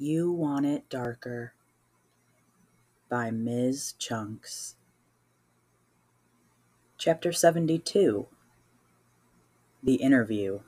You 0.00 0.30
Want 0.30 0.64
It 0.64 0.88
Darker 0.88 1.54
by 3.10 3.32
Ms. 3.32 3.94
Chunks. 3.98 4.76
Chapter 6.96 7.32
72 7.32 8.28
The 9.82 9.94
Interview. 9.96 10.60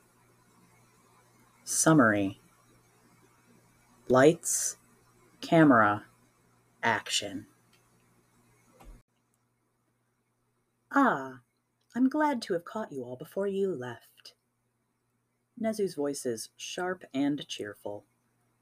Summary 1.62 2.41
Lights, 4.09 4.79
Camera, 5.41 6.07
Action. 6.83 7.47
Ah, 10.93 11.39
I'm 11.95 12.09
glad 12.09 12.43
to 12.43 12.55
have 12.55 12.65
caught 12.65 12.91
you 12.91 13.05
all 13.05 13.15
before 13.15 13.47
you 13.47 13.73
left. 13.73 14.35
Nezu's 15.62 15.95
voice 15.95 16.27
is 16.27 16.48
sharp 16.56 17.05
and 17.15 17.47
cheerful, 17.47 18.06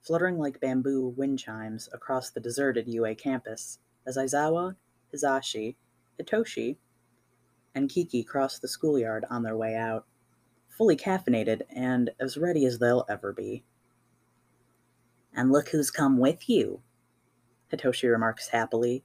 fluttering 0.03 0.39
like 0.39 0.61
bamboo 0.61 1.15
wind 1.17 1.39
chimes 1.39 1.89
across 1.93 2.31
the 2.31 2.41
deserted 2.41 2.89
UA 2.89 3.17
campus 3.17 3.79
as 4.07 4.17
Aizawa, 4.17 4.77
Hizashi, 5.15 5.77
Hitoshi, 6.21 6.77
and 7.75 7.89
Kiki 7.89 8.23
cross 8.25 8.59
the 8.59 8.69
schoolyard 8.69 9.25
on 9.31 9.43
their 9.43 9.57
way 9.57 9.77
out, 9.77 10.07
fully 10.69 10.97
caffeinated 10.97 11.63
and 11.75 12.11
as 12.19 12.37
ready 12.37 12.65
as 12.65 12.79
they'll 12.79 13.05
ever 13.09 13.33
be. 13.33 13.65
And 15.35 15.53
look 15.53 15.69
who's 15.69 15.91
come 15.91 16.19
with 16.19 16.49
you, 16.49 16.83
Hitoshi 17.73 18.11
remarks 18.11 18.49
happily, 18.49 19.05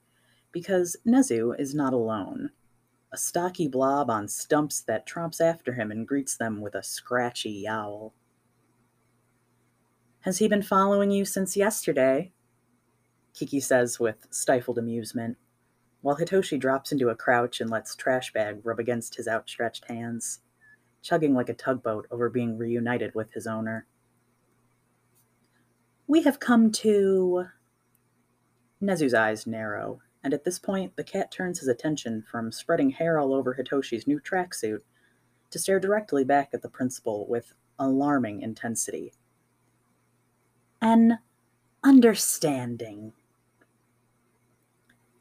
because 0.51 0.95
Nezu 1.05 1.59
is 1.59 1.75
not 1.75 1.93
alone 1.93 2.51
a 3.13 3.17
stocky 3.17 3.67
blob 3.67 4.09
on 4.09 4.27
stumps 4.27 4.81
that 4.81 5.05
tromps 5.05 5.39
after 5.39 5.73
him 5.73 5.91
and 5.91 6.07
greets 6.07 6.35
them 6.35 6.59
with 6.59 6.73
a 6.73 6.81
scratchy 6.81 7.51
yowl. 7.51 8.11
Has 10.23 10.37
he 10.37 10.47
been 10.47 10.61
following 10.61 11.11
you 11.11 11.25
since 11.25 11.57
yesterday? 11.57 12.31
Kiki 13.33 13.59
says 13.59 13.99
with 13.99 14.25
stifled 14.29 14.77
amusement, 14.77 15.37
while 16.01 16.15
Hitoshi 16.15 16.57
drops 16.57 16.93
into 16.93 17.09
a 17.09 17.15
crouch 17.15 17.59
and 17.59 17.69
lets 17.69 17.93
Trash 17.93 18.31
Bag 18.31 18.61
rub 18.63 18.79
against 18.79 19.15
his 19.15 19.27
outstretched 19.27 19.85
hands, 19.89 20.39
chugging 21.01 21.33
like 21.33 21.49
a 21.49 21.53
tugboat 21.53 22.07
over 22.09 22.29
being 22.29 22.57
reunited 22.57 23.13
with 23.13 23.33
his 23.33 23.45
owner. 23.45 23.85
We 26.07 26.23
have 26.23 26.39
come 26.39 26.71
to. 26.71 27.47
Nezu's 28.81 29.13
eyes 29.13 29.45
narrow 29.45 29.99
and 30.23 30.33
at 30.33 30.45
this 30.45 30.57
point 30.57 30.95
the 30.95 31.03
cat 31.03 31.31
turns 31.31 31.59
his 31.59 31.67
attention 31.67 32.21
from 32.21 32.51
spreading 32.51 32.91
hair 32.91 33.19
all 33.19 33.33
over 33.33 33.55
Hitoshi's 33.55 34.07
new 34.07 34.21
tracksuit 34.21 34.79
to 35.51 35.59
stare 35.59 35.81
directly 35.81 36.23
back 36.23 36.51
at 36.53 36.61
the 36.61 36.69
principal 36.69 37.27
with 37.27 37.53
alarming 37.77 38.41
intensity. 38.41 39.13
An 40.83 41.19
understanding. 41.81 43.13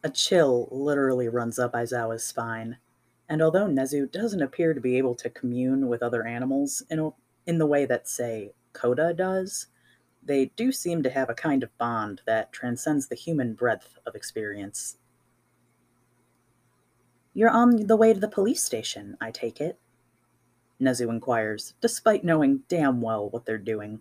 A 0.03 0.11
chill 0.11 0.67
literally 0.73 1.29
runs 1.29 1.57
up 1.57 1.75
Aizawa's 1.75 2.25
spine, 2.25 2.79
and 3.29 3.41
although 3.41 3.69
Nezu 3.69 4.11
doesn't 4.11 4.43
appear 4.43 4.75
to 4.75 4.81
be 4.81 4.99
able 4.99 5.15
to 5.15 5.31
commune 5.31 5.87
with 5.87 6.03
other 6.03 6.27
animals 6.27 6.83
in, 6.91 6.99
a, 6.99 7.11
in 7.47 7.59
the 7.59 7.67
way 7.67 7.87
that, 7.87 8.09
say, 8.09 8.55
Koda 8.73 9.15
does, 9.15 9.69
they 10.21 10.47
do 10.57 10.73
seem 10.73 11.01
to 11.05 11.11
have 11.11 11.31
a 11.31 11.35
kind 11.35 11.63
of 11.63 11.79
bond 11.79 12.23
that 12.27 12.53
transcends 12.53 13.07
the 13.07 13.15
human 13.15 13.55
breadth 13.55 14.01
of 14.05 14.17
experience. 14.17 14.97
You're 17.35 17.51
on 17.51 17.87
the 17.87 17.97
way 17.97 18.13
to 18.13 18.19
the 18.19 18.27
police 18.27 18.65
station, 18.65 19.17
I 19.21 19.31
take 19.31 19.61
it? 19.61 19.79
Nezu 20.81 21.09
inquires, 21.09 21.75
despite 21.81 22.25
knowing 22.25 22.65
damn 22.67 23.01
well 23.01 23.31
what 23.31 23.47
they're 23.47 23.59
doing. 23.59 24.01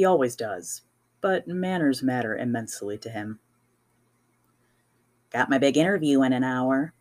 He 0.00 0.06
always 0.06 0.34
does, 0.34 0.80
but 1.20 1.46
manners 1.46 2.02
matter 2.02 2.34
immensely 2.34 2.96
to 2.96 3.10
him. 3.10 3.38
Got 5.28 5.50
my 5.50 5.58
big 5.58 5.76
interview 5.76 6.22
in 6.22 6.32
an 6.32 6.42
hour. 6.42 6.94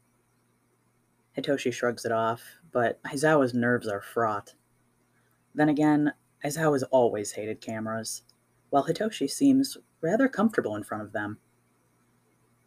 Hitoshi 1.38 1.72
shrugs 1.72 2.04
it 2.04 2.12
off, 2.12 2.42
but 2.74 3.02
Aizawa's 3.04 3.54
nerves 3.54 3.88
are 3.88 4.02
fraught. 4.02 4.56
Then 5.56 5.70
again, 5.70 6.12
Aizawa's 6.44 6.84
always 6.92 7.32
hated 7.32 7.62
cameras, 7.62 8.24
while 8.70 8.86
Hitoshi 8.86 9.30
seems 9.30 9.78
rather 10.02 10.28
comfortable 10.28 10.76
in 10.76 10.84
front 10.84 11.04
of 11.04 11.14
them. 11.14 11.38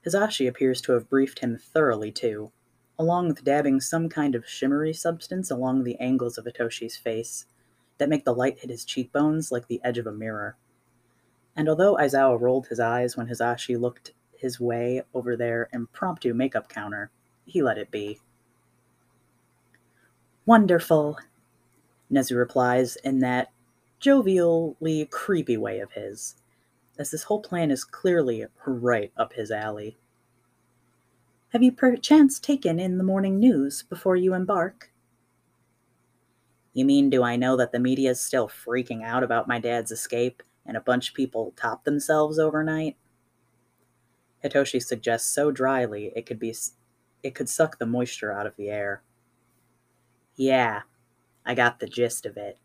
Hizashi 0.07 0.49
appears 0.49 0.81
to 0.81 0.93
have 0.93 1.11
briefed 1.11 1.41
him 1.41 1.59
thoroughly, 1.59 2.11
too, 2.11 2.53
along 2.99 3.29
with 3.29 3.45
dabbing 3.45 3.83
some 3.83 4.09
kind 4.09 4.35
of 4.35 4.49
shimmery 4.49 4.95
substance 4.95 5.51
along 5.51 5.85
the 5.85 6.01
angles 6.01 6.39
of 6.39 6.47
Hitoshi's 6.47 6.97
face 6.97 7.45
that 8.03 8.09
make 8.09 8.25
the 8.25 8.35
light 8.35 8.59
hit 8.59 8.69
his 8.69 8.85
cheekbones 8.85 9.53
like 9.53 9.69
the 9.69 9.81
edge 9.85 9.97
of 9.97 10.09
a 10.09 10.13
mirror. 10.13 10.57
And 11.55 11.69
although 11.69 11.95
Aizawa 11.95 12.41
rolled 12.41 12.67
his 12.67 12.81
eyes 12.81 13.17
when 13.17 13.29
Hizashi 13.29 13.79
looked 13.79 14.13
his 14.37 14.59
way 14.59 15.03
over 15.15 15.37
their 15.37 15.69
impromptu 15.73 16.35
makeup 16.35 16.69
counter, 16.69 17.13
he 17.45 17.63
let 17.63 17.79
it 17.79 17.93
be. 17.93 18.19
Wonderful, 20.47 21.17
Nezu 22.11 22.37
replies 22.37 22.97
in 22.97 23.21
that 23.21 23.53
jovially 24.01 25.09
creepy 25.09 25.57
way 25.57 25.79
of 25.79 25.93
his, 25.93 26.35
as 26.99 27.13
this 27.13 27.23
whole 27.23 27.41
plan 27.41 27.71
is 27.71 27.85
clearly 27.85 28.47
right 28.67 29.13
up 29.17 29.35
his 29.35 29.53
alley. 29.53 29.97
Have 31.51 31.63
you 31.63 31.71
perchance 31.71 32.41
taken 32.41 32.81
in 32.81 32.99
the 32.99 33.05
morning 33.05 33.39
news 33.39 33.85
before 33.85 34.17
you 34.17 34.35
embark? 34.35 34.92
You 36.73 36.85
mean, 36.85 37.11
do 37.11 37.23
I 37.23 37.37
know 37.37 37.57
that 37.57 37.73
the 37.73 37.79
media 37.79 38.11
is 38.11 38.21
still 38.21 38.49
freaking 38.49 39.05
out 39.05 39.23
about 39.23 39.49
my 39.49 39.59
dad's 39.59 39.91
escape 39.91 40.43
and 40.65 40.77
a 40.77 40.81
bunch 40.81 41.11
of 41.11 41.15
people 41.15 41.53
top 41.57 41.85
themselves 41.85 42.39
overnight? 42.39 42.97
Hitoshi 44.43 44.83
suggests 44.83 45.31
so 45.31 45.51
dryly 45.51 46.13
it 46.17 46.27
could 46.27 46.39
be 46.39 46.55
it 47.23 47.35
could 47.35 47.49
suck 47.49 47.79
the 47.79 47.87
moisture 47.87 48.33
out 48.33 48.47
of 48.47 48.57
the 48.57 48.69
air. 48.69 49.03
Yeah, 50.35 50.83
I 51.47 51.55
got 51.55 51.79
the 51.79 51.87
gist 51.87 52.27
of 52.27 52.37
it. 52.37 52.59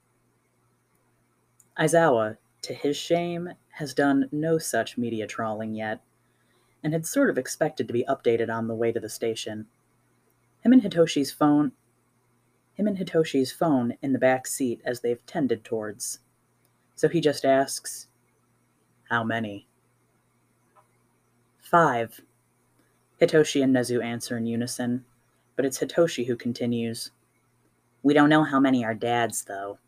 Aizawa, 1.77 2.37
to 2.63 2.73
his 2.73 2.97
shame, 2.97 3.49
has 3.73 3.93
done 3.93 4.29
no 4.31 4.57
such 4.57 4.97
media 4.97 5.27
trawling 5.27 5.75
yet, 5.75 6.01
and 6.83 6.93
had 6.93 7.05
sort 7.05 7.29
of 7.29 7.37
expected 7.37 7.87
to 7.87 7.93
be 7.93 8.05
updated 8.09 8.49
on 8.49 8.67
the 8.67 8.73
way 8.73 8.91
to 8.91 8.99
the 8.99 9.09
station. 9.09 9.67
Him 10.61 10.73
and 10.73 10.81
Hitoshi's 10.81 11.31
phone 11.31 11.73
him 12.77 12.87
and 12.87 12.97
Hitoshi's 12.97 13.51
phone 13.51 13.97
in 14.01 14.13
the 14.13 14.19
back 14.19 14.45
seat 14.45 14.81
as 14.85 15.01
they've 15.01 15.25
tended 15.25 15.63
towards. 15.63 16.19
So 16.95 17.09
he 17.09 17.19
just 17.19 17.43
asks, 17.43 18.07
How 19.09 19.23
many? 19.23 19.67
Five. 21.59 22.21
Hitoshi 23.19 23.63
and 23.63 23.75
Nezu 23.75 24.03
answer 24.03 24.37
in 24.37 24.45
unison, 24.45 25.03
but 25.55 25.65
it's 25.65 25.79
Hitoshi 25.79 26.27
who 26.27 26.35
continues. 26.35 27.11
We 28.03 28.13
don't 28.13 28.29
know 28.29 28.43
how 28.43 28.59
many 28.59 28.85
are 28.85 28.93
dad's, 28.93 29.43
though. 29.43 29.79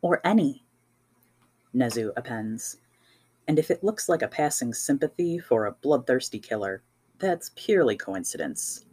Or 0.00 0.20
any, 0.24 0.64
Nezu 1.74 2.12
appends. 2.16 2.76
And 3.48 3.58
if 3.58 3.70
it 3.70 3.82
looks 3.82 4.08
like 4.08 4.22
a 4.22 4.28
passing 4.28 4.72
sympathy 4.72 5.38
for 5.40 5.66
a 5.66 5.72
bloodthirsty 5.72 6.38
killer, 6.38 6.82
that's 7.18 7.50
purely 7.56 7.96
coincidence. 7.96 8.84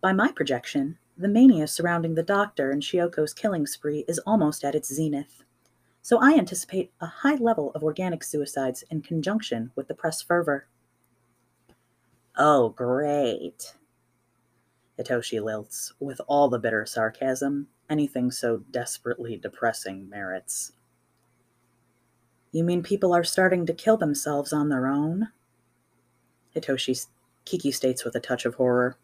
By 0.00 0.12
my 0.12 0.32
projection, 0.32 0.98
the 1.16 1.28
mania 1.28 1.66
surrounding 1.66 2.14
the 2.14 2.22
doctor 2.22 2.70
and 2.70 2.82
Shioko's 2.82 3.32
killing 3.32 3.66
spree 3.66 4.04
is 4.08 4.18
almost 4.20 4.64
at 4.64 4.74
its 4.74 4.92
zenith. 4.92 5.44
So 6.02 6.18
I 6.20 6.34
anticipate 6.34 6.92
a 7.00 7.06
high 7.06 7.36
level 7.36 7.70
of 7.72 7.82
organic 7.82 8.24
suicides 8.24 8.84
in 8.90 9.00
conjunction 9.00 9.70
with 9.74 9.88
the 9.88 9.94
press 9.94 10.20
fervor. 10.20 10.66
Oh, 12.36 12.70
great. 12.70 13.74
Hitoshi 14.98 15.40
lilts, 15.40 15.92
with 16.00 16.20
all 16.26 16.48
the 16.48 16.58
bitter 16.58 16.84
sarcasm 16.84 17.68
anything 17.90 18.30
so 18.30 18.58
desperately 18.70 19.36
depressing 19.36 20.08
merits. 20.08 20.72
You 22.52 22.64
mean 22.64 22.82
people 22.82 23.14
are 23.14 23.24
starting 23.24 23.66
to 23.66 23.74
kill 23.74 23.96
themselves 23.96 24.52
on 24.52 24.68
their 24.68 24.86
own? 24.86 25.28
Hitoshi 26.54 27.06
Kiki 27.44 27.70
states 27.70 28.04
with 28.04 28.14
a 28.14 28.20
touch 28.20 28.46
of 28.46 28.54
horror. 28.54 28.96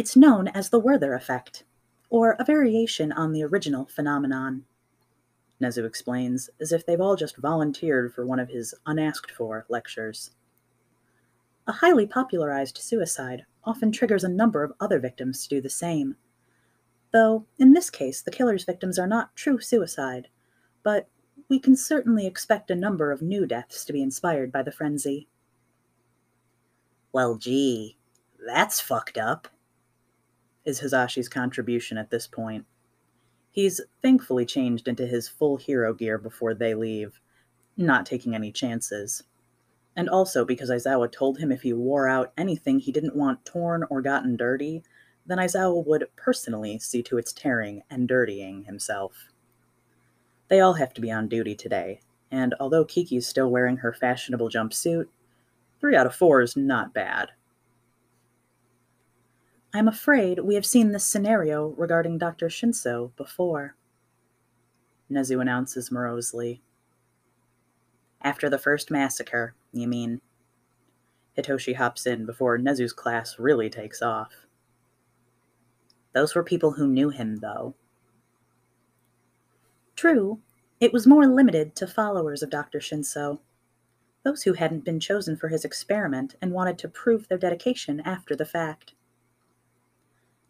It's 0.00 0.16
known 0.16 0.48
as 0.48 0.70
the 0.70 0.78
Werther 0.78 1.12
effect, 1.12 1.64
or 2.08 2.34
a 2.38 2.44
variation 2.44 3.12
on 3.12 3.32
the 3.32 3.44
original 3.44 3.84
phenomenon. 3.84 4.64
Nezu 5.60 5.84
explains, 5.84 6.48
as 6.58 6.72
if 6.72 6.86
they've 6.86 7.02
all 7.02 7.16
just 7.16 7.36
volunteered 7.36 8.14
for 8.14 8.24
one 8.24 8.38
of 8.38 8.48
his 8.48 8.74
unasked 8.86 9.30
for 9.30 9.66
lectures. 9.68 10.30
A 11.66 11.72
highly 11.72 12.06
popularized 12.06 12.78
suicide 12.78 13.44
often 13.62 13.92
triggers 13.92 14.24
a 14.24 14.28
number 14.30 14.64
of 14.64 14.72
other 14.80 15.00
victims 15.00 15.42
to 15.42 15.56
do 15.56 15.60
the 15.60 15.68
same. 15.68 16.16
Though, 17.12 17.44
in 17.58 17.74
this 17.74 17.90
case, 17.90 18.22
the 18.22 18.30
killer's 18.30 18.64
victims 18.64 18.98
are 18.98 19.06
not 19.06 19.36
true 19.36 19.60
suicide, 19.60 20.28
but 20.82 21.08
we 21.50 21.58
can 21.58 21.76
certainly 21.76 22.26
expect 22.26 22.70
a 22.70 22.74
number 22.74 23.12
of 23.12 23.20
new 23.20 23.44
deaths 23.44 23.84
to 23.84 23.92
be 23.92 24.00
inspired 24.00 24.50
by 24.50 24.62
the 24.62 24.72
frenzy. 24.72 25.28
Well, 27.12 27.36
gee, 27.36 27.98
that's 28.46 28.80
fucked 28.80 29.18
up, 29.18 29.46
is 30.70 30.80
Hizashi's 30.80 31.28
contribution 31.28 31.98
at 31.98 32.10
this 32.10 32.26
point. 32.26 32.64
He's 33.50 33.80
thankfully 34.00 34.46
changed 34.46 34.88
into 34.88 35.06
his 35.06 35.28
full 35.28 35.56
hero 35.56 35.92
gear 35.92 36.16
before 36.16 36.54
they 36.54 36.74
leave, 36.74 37.20
not 37.76 38.06
taking 38.06 38.34
any 38.34 38.52
chances. 38.52 39.24
And 39.96 40.08
also 40.08 40.44
because 40.44 40.70
Aizawa 40.70 41.10
told 41.10 41.38
him 41.38 41.50
if 41.50 41.62
he 41.62 41.72
wore 41.72 42.08
out 42.08 42.32
anything 42.38 42.78
he 42.78 42.92
didn't 42.92 43.16
want 43.16 43.44
torn 43.44 43.84
or 43.90 44.00
gotten 44.00 44.36
dirty, 44.36 44.84
then 45.26 45.38
Aizawa 45.38 45.84
would 45.84 46.06
personally 46.16 46.78
see 46.78 47.02
to 47.02 47.18
its 47.18 47.32
tearing 47.32 47.82
and 47.90 48.08
dirtying 48.08 48.64
himself. 48.64 49.32
They 50.48 50.60
all 50.60 50.74
have 50.74 50.94
to 50.94 51.00
be 51.00 51.10
on 51.10 51.28
duty 51.28 51.54
today, 51.54 52.00
and 52.30 52.54
although 52.60 52.84
Kiki's 52.84 53.26
still 53.26 53.50
wearing 53.50 53.78
her 53.78 53.92
fashionable 53.92 54.48
jumpsuit, 54.48 55.06
three 55.80 55.96
out 55.96 56.06
of 56.06 56.14
four 56.14 56.40
is 56.40 56.56
not 56.56 56.94
bad. 56.94 57.30
I'm 59.72 59.86
afraid 59.86 60.40
we 60.40 60.56
have 60.56 60.66
seen 60.66 60.90
this 60.90 61.04
scenario 61.04 61.68
regarding 61.76 62.18
Dr. 62.18 62.48
Shinso 62.48 63.14
before, 63.16 63.76
Nezu 65.10 65.40
announces 65.40 65.92
morosely. 65.92 66.60
After 68.20 68.50
the 68.50 68.58
first 68.58 68.90
massacre, 68.90 69.54
you 69.72 69.86
mean? 69.86 70.20
Hitoshi 71.38 71.76
hops 71.76 72.04
in 72.04 72.26
before 72.26 72.58
Nezu's 72.58 72.92
class 72.92 73.38
really 73.38 73.70
takes 73.70 74.02
off. 74.02 74.32
Those 76.14 76.34
were 76.34 76.42
people 76.42 76.72
who 76.72 76.88
knew 76.88 77.10
him, 77.10 77.36
though. 77.36 77.74
True, 79.94 80.40
it 80.80 80.92
was 80.92 81.06
more 81.06 81.26
limited 81.26 81.76
to 81.76 81.86
followers 81.86 82.42
of 82.42 82.50
Dr. 82.50 82.80
Shinso, 82.80 83.38
those 84.24 84.42
who 84.42 84.54
hadn't 84.54 84.84
been 84.84 84.98
chosen 84.98 85.36
for 85.36 85.48
his 85.48 85.64
experiment 85.64 86.34
and 86.42 86.52
wanted 86.52 86.78
to 86.78 86.88
prove 86.88 87.28
their 87.28 87.38
dedication 87.38 88.00
after 88.00 88.34
the 88.34 88.44
fact. 88.44 88.94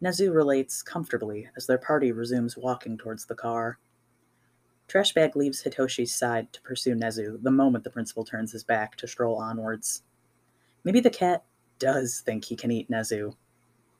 Nezu 0.01 0.33
relates 0.33 0.81
comfortably 0.81 1.47
as 1.55 1.67
their 1.67 1.77
party 1.77 2.11
resumes 2.11 2.57
walking 2.57 2.97
towards 2.97 3.25
the 3.25 3.35
car. 3.35 3.77
Trashbag 4.87 5.35
leaves 5.35 5.63
Hitoshi's 5.63 6.13
side 6.13 6.51
to 6.53 6.61
pursue 6.61 6.95
Nezu 6.95 7.41
the 7.41 7.51
moment 7.51 7.83
the 7.83 7.91
principal 7.91 8.25
turns 8.25 8.51
his 8.51 8.63
back 8.63 8.95
to 8.97 9.07
stroll 9.07 9.37
onwards. 9.37 10.03
Maybe 10.83 10.99
the 10.99 11.09
cat 11.09 11.43
does 11.77 12.21
think 12.25 12.45
he 12.45 12.55
can 12.55 12.71
eat 12.71 12.89
Nezu. 12.89 13.35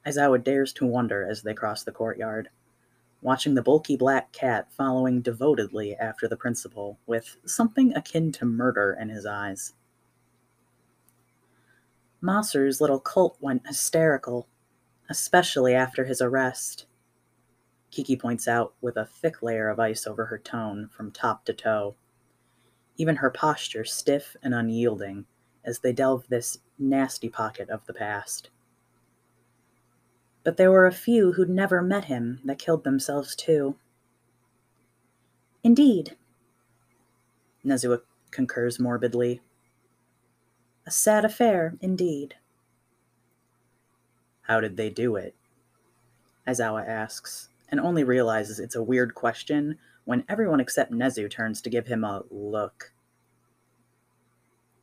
Aizawa 0.06 0.44
dares 0.44 0.74
to 0.74 0.86
wonder 0.86 1.28
as 1.30 1.44
they 1.44 1.54
cross 1.54 1.84
the 1.84 1.92
courtyard, 1.92 2.50
watching 3.22 3.54
the 3.54 3.62
bulky 3.62 3.96
black 3.96 4.32
cat 4.32 4.72
following 4.72 5.22
devotedly 5.22 5.96
after 5.96 6.28
the 6.28 6.36
principal, 6.36 6.98
with 7.06 7.38
something 7.46 7.94
akin 7.96 8.32
to 8.32 8.46
murder 8.46 8.98
in 9.00 9.10
his 9.10 9.28
eyes. 9.28 9.74
Maser's 12.20 12.82
little 12.82 13.00
cult 13.00 13.38
went 13.40 13.66
hysterical, 13.68 14.48
especially 15.12 15.76
after 15.76 16.06
his 16.06 16.22
arrest. 16.22 16.86
Kiki 17.92 18.16
points 18.16 18.48
out 18.48 18.74
with 18.80 18.96
a 18.96 19.06
thick 19.06 19.44
layer 19.44 19.68
of 19.68 19.78
ice 19.78 20.08
over 20.08 20.28
her 20.28 20.38
tone 20.38 20.88
from 20.90 21.12
top 21.12 21.44
to 21.44 21.54
toe, 21.54 21.96
even 22.96 23.18
her 23.18 23.30
posture 23.30 23.84
stiff 23.84 24.38
and 24.42 24.54
unyielding 24.56 25.26
as 25.66 25.80
they 25.80 25.92
delve 25.92 26.24
this 26.30 26.60
nasty 26.80 27.28
pocket 27.28 27.70
of 27.70 27.86
the 27.86 27.94
past. 27.94 28.50
But 30.46 30.56
there 30.56 30.72
were 30.72 30.88
a 30.88 30.94
few 30.94 31.34
who'd 31.34 31.50
never 31.50 31.82
met 31.82 32.06
him 32.06 32.40
that 32.46 32.58
killed 32.58 32.86
themselves 32.86 33.36
too. 33.36 33.76
Indeed, 35.62 36.16
Nezu 37.66 38.02
concurs 38.32 38.80
morbidly. 38.80 39.42
A 40.88 40.92
sad 40.92 41.26
affair, 41.26 41.76
indeed. 41.82 42.36
How 44.52 44.60
did 44.60 44.76
they 44.76 44.90
do 44.90 45.16
it? 45.16 45.34
Aizawa 46.46 46.86
asks, 46.86 47.48
and 47.70 47.80
only 47.80 48.04
realizes 48.04 48.60
it's 48.60 48.76
a 48.76 48.84
weird 48.84 49.16
question 49.16 49.78
when 50.04 50.26
everyone 50.28 50.60
except 50.60 50.92
Nezu 50.92 51.32
turns 51.32 51.62
to 51.62 51.70
give 51.70 51.88
him 51.88 52.04
a 52.04 52.24
look. 52.30 52.92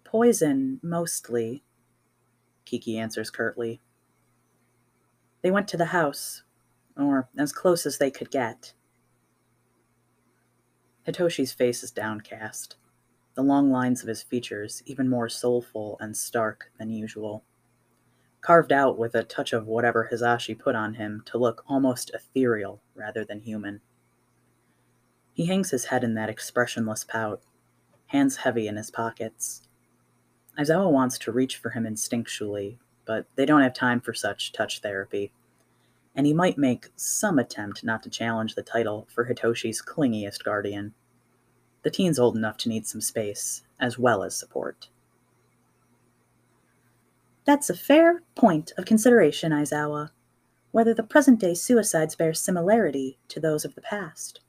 Poison, 0.04 0.80
mostly, 0.82 1.64
Kiki 2.64 2.96
answers 2.96 3.28
curtly. 3.28 3.82
They 5.42 5.50
went 5.50 5.68
to 5.68 5.76
the 5.76 5.84
house, 5.92 6.44
or 6.96 7.28
as 7.36 7.52
close 7.52 7.84
as 7.84 7.98
they 7.98 8.10
could 8.10 8.30
get. 8.30 8.72
Hitoshi's 11.06 11.52
face 11.52 11.82
is 11.82 11.90
downcast, 11.90 12.76
the 13.34 13.42
long 13.42 13.70
lines 13.70 14.00
of 14.00 14.08
his 14.08 14.22
features 14.22 14.82
even 14.86 15.10
more 15.10 15.28
soulful 15.28 15.98
and 16.00 16.16
stark 16.16 16.72
than 16.78 16.88
usual 16.88 17.44
carved 18.40 18.72
out 18.72 18.98
with 18.98 19.14
a 19.14 19.24
touch 19.24 19.52
of 19.52 19.66
whatever 19.66 20.08
Hizashi 20.10 20.58
put 20.58 20.74
on 20.74 20.94
him 20.94 21.22
to 21.26 21.38
look 21.38 21.64
almost 21.68 22.10
ethereal 22.14 22.80
rather 22.94 23.24
than 23.24 23.40
human. 23.40 23.80
He 25.32 25.46
hangs 25.46 25.70
his 25.70 25.86
head 25.86 26.04
in 26.04 26.14
that 26.14 26.28
expressionless 26.28 27.04
pout, 27.04 27.42
hands 28.08 28.38
heavy 28.38 28.66
in 28.66 28.76
his 28.76 28.90
pockets. 28.90 29.62
Aizawa 30.58 30.90
wants 30.90 31.18
to 31.18 31.32
reach 31.32 31.56
for 31.56 31.70
him 31.70 31.84
instinctually, 31.84 32.78
but 33.04 33.26
they 33.36 33.46
don't 33.46 33.62
have 33.62 33.74
time 33.74 34.00
for 34.00 34.12
such 34.12 34.52
touch 34.52 34.80
therapy, 34.80 35.32
and 36.14 36.26
he 36.26 36.34
might 36.34 36.58
make 36.58 36.88
some 36.96 37.38
attempt 37.38 37.84
not 37.84 38.02
to 38.02 38.10
challenge 38.10 38.54
the 38.54 38.62
title 38.62 39.06
for 39.14 39.26
Hitoshi's 39.26 39.80
clingiest 39.80 40.42
guardian. 40.42 40.94
The 41.82 41.90
teen's 41.90 42.18
old 42.18 42.36
enough 42.36 42.56
to 42.58 42.68
need 42.68 42.86
some 42.86 43.00
space, 43.00 43.62
as 43.78 43.98
well 43.98 44.24
as 44.24 44.36
support. 44.36 44.88
That's 47.48 47.70
a 47.70 47.74
fair 47.74 48.24
point 48.34 48.72
of 48.76 48.84
consideration, 48.84 49.52
Aizawa, 49.52 50.10
whether 50.70 50.92
the 50.92 51.02
present 51.02 51.40
day 51.40 51.54
suicides 51.54 52.14
bear 52.14 52.34
similarity 52.34 53.18
to 53.28 53.40
those 53.40 53.64
of 53.64 53.74
the 53.74 53.80
past. 53.80 54.42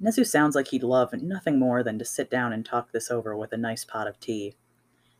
Nezu 0.00 0.24
sounds 0.24 0.54
like 0.54 0.68
he'd 0.68 0.84
love 0.84 1.12
nothing 1.12 1.58
more 1.58 1.82
than 1.82 1.98
to 1.98 2.04
sit 2.04 2.30
down 2.30 2.52
and 2.52 2.64
talk 2.64 2.92
this 2.92 3.10
over 3.10 3.36
with 3.36 3.52
a 3.52 3.56
nice 3.56 3.84
pot 3.84 4.06
of 4.06 4.20
tea. 4.20 4.54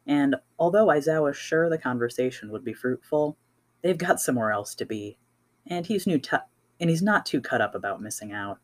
And 0.06 0.36
although 0.56 0.86
Aizawa's 0.86 1.36
sure 1.36 1.68
the 1.68 1.78
conversation 1.78 2.52
would 2.52 2.64
be 2.64 2.74
fruitful, 2.74 3.36
they've 3.82 3.98
got 3.98 4.20
somewhere 4.20 4.52
else 4.52 4.76
to 4.76 4.84
be, 4.84 5.18
and 5.66 5.84
he's 5.84 6.06
new 6.06 6.20
t- 6.20 6.36
and 6.78 6.90
he's 6.90 7.02
not 7.02 7.26
too 7.26 7.40
cut 7.40 7.60
up 7.60 7.74
about 7.74 8.00
missing 8.00 8.30
out. 8.30 8.60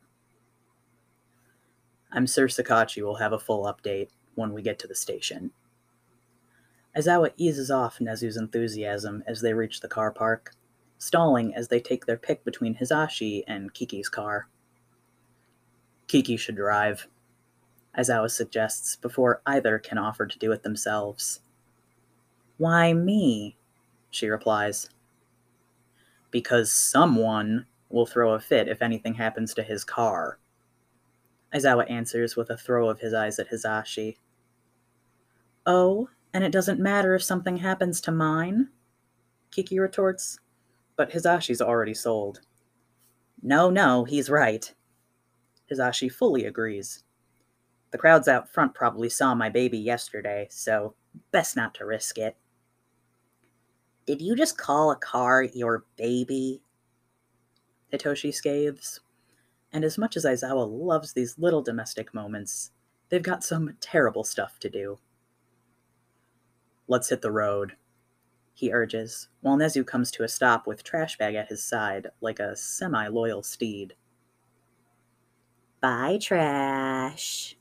I'm 2.13 2.29
sure 2.29 2.47
Sakachi 2.47 3.03
will 3.03 3.17
have 3.17 3.33
a 3.33 3.41
full 3.41 3.65
update 3.65 4.11
when 4.37 4.53
we 4.53 4.63
get 4.63 4.79
to 4.79 4.87
the 4.87 4.95
station. 4.95 5.51
Aizawa 6.97 7.33
eases 7.37 7.71
off 7.71 7.99
Nezu's 7.99 8.37
enthusiasm 8.37 9.23
as 9.27 9.41
they 9.41 9.55
reach 9.55 9.81
the 9.81 9.89
car 9.89 10.11
park, 10.11 10.53
stalling 10.99 11.55
as 11.55 11.69
they 11.69 11.81
take 11.81 12.07
their 12.07 12.17
pick 12.17 12.45
between 12.45 12.77
Hizashi 12.77 13.43
and 13.47 13.73
Kiki's 13.73 14.09
car. 14.09 14.49
Kiki 16.09 16.37
should 16.37 16.57
drive, 16.57 17.07
Aizawa 17.97 18.31
suggests 18.31 18.97
before 18.97 19.43
either 19.47 19.79
can 19.79 19.99
offer 19.99 20.27
to 20.27 20.39
do 20.39 20.53
it 20.53 20.63
themselves. 20.63 21.41
Why 22.57 22.93
me? 22.93 23.57
she 24.11 24.29
replies. 24.29 24.89
Because 26.31 26.73
someone 26.73 27.67
will 27.89 28.07
throw 28.07 28.35
a 28.35 28.41
fit 28.41 28.69
if 28.69 28.83
anything 28.83 29.15
happens 29.15 29.55
to 29.55 29.63
his 29.63 29.85
car. 29.85 30.39
Aizawa 31.53 31.91
answers 31.91 32.37
with 32.37 32.51
a 32.51 32.57
throw 32.57 32.89
of 32.89 33.01
his 33.01 33.13
eyes 33.13 33.39
at 33.39 33.51
Hizashi. 33.51 34.17
Oh, 35.67 36.09
and 36.33 36.45
it 36.45 36.53
doesn't 36.53 36.81
matter 36.81 37.15
if 37.15 37.23
something 37.23 37.57
happens 37.57 38.01
to 38.03 38.13
mine? 38.13 38.69
Kiki 39.51 39.79
retorts. 39.79 40.39
But 40.97 41.11
Hizashi's 41.11 41.63
already 41.63 41.95
sold. 41.95 42.41
No, 43.43 43.71
no, 43.71 44.05
he's 44.05 44.31
right. 44.31 44.73
Hizashi 45.71 46.13
fully 46.13 46.45
agrees. 46.45 47.05
The 47.91 47.99
crowds 47.99 48.29
out 48.29 48.53
front 48.53 48.75
probably 48.75 49.09
saw 49.09 49.35
my 49.35 49.49
baby 49.49 49.79
yesterday, 49.79 50.47
so 50.51 50.95
best 51.33 51.57
not 51.57 51.75
to 51.75 51.87
risk 51.87 52.19
it. 52.19 52.37
Did 54.07 54.21
you 54.21 54.37
just 54.37 54.59
call 54.59 54.91
a 54.91 54.97
car 54.97 55.43
your 55.43 55.85
baby? 55.97 56.63
Hitoshi 57.93 58.33
scathes. 58.33 59.01
And 59.73 59.85
as 59.85 59.99
much 59.99 60.17
as 60.17 60.25
Aizawa 60.25 60.69
loves 60.69 61.13
these 61.13 61.39
little 61.39 61.63
domestic 61.63 62.13
moments, 62.13 62.71
they've 63.09 63.23
got 63.23 63.45
some 63.45 63.77
terrible 63.81 64.25
stuff 64.25 64.59
to 64.61 64.69
do. 64.71 64.99
Let's 66.91 67.09
hit 67.09 67.23
the 67.23 67.31
road, 67.31 67.77
he 68.53 68.73
urges, 68.73 69.29
while 69.43 69.57
Nezu 69.57 69.87
comes 69.87 70.11
to 70.11 70.25
a 70.25 70.29
stop 70.29 70.67
with 70.67 70.83
trash 70.83 71.17
bag 71.17 71.37
at 71.37 71.47
his 71.47 71.63
side, 71.63 72.09
like 72.21 72.41
a 72.41 72.57
semi 72.57 73.07
loyal 73.07 73.45
steed. 73.45 73.95
Bye, 75.81 76.19
Trash. 76.21 77.57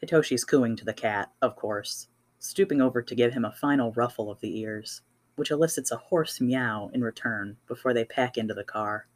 Hitoshi's 0.00 0.44
cooing 0.44 0.76
to 0.76 0.84
the 0.84 0.94
cat, 0.94 1.32
of 1.42 1.56
course, 1.56 2.06
stooping 2.38 2.80
over 2.80 3.02
to 3.02 3.14
give 3.16 3.32
him 3.32 3.44
a 3.44 3.50
final 3.50 3.90
ruffle 3.90 4.30
of 4.30 4.38
the 4.38 4.56
ears, 4.56 5.02
which 5.34 5.50
elicits 5.50 5.90
a 5.90 5.96
hoarse 5.96 6.40
meow 6.40 6.92
in 6.94 7.02
return 7.02 7.56
before 7.66 7.92
they 7.92 8.04
pack 8.04 8.38
into 8.38 8.54
the 8.54 8.62
car. 8.62 9.08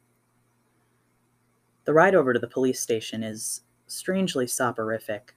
The 1.85 1.93
ride 1.93 2.13
over 2.13 2.33
to 2.33 2.39
the 2.39 2.47
police 2.49 2.81
station 2.81 3.23
is 3.23 3.61
strangely 3.85 4.47
soporific, 4.47 5.33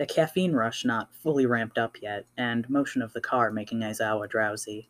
the 0.00 0.06
caffeine 0.06 0.54
rush 0.54 0.82
not 0.82 1.14
fully 1.14 1.44
ramped 1.44 1.76
up 1.76 2.00
yet, 2.00 2.24
and 2.34 2.70
motion 2.70 3.02
of 3.02 3.12
the 3.12 3.20
car 3.20 3.50
making 3.50 3.80
Aizawa 3.80 4.30
drowsy. 4.30 4.88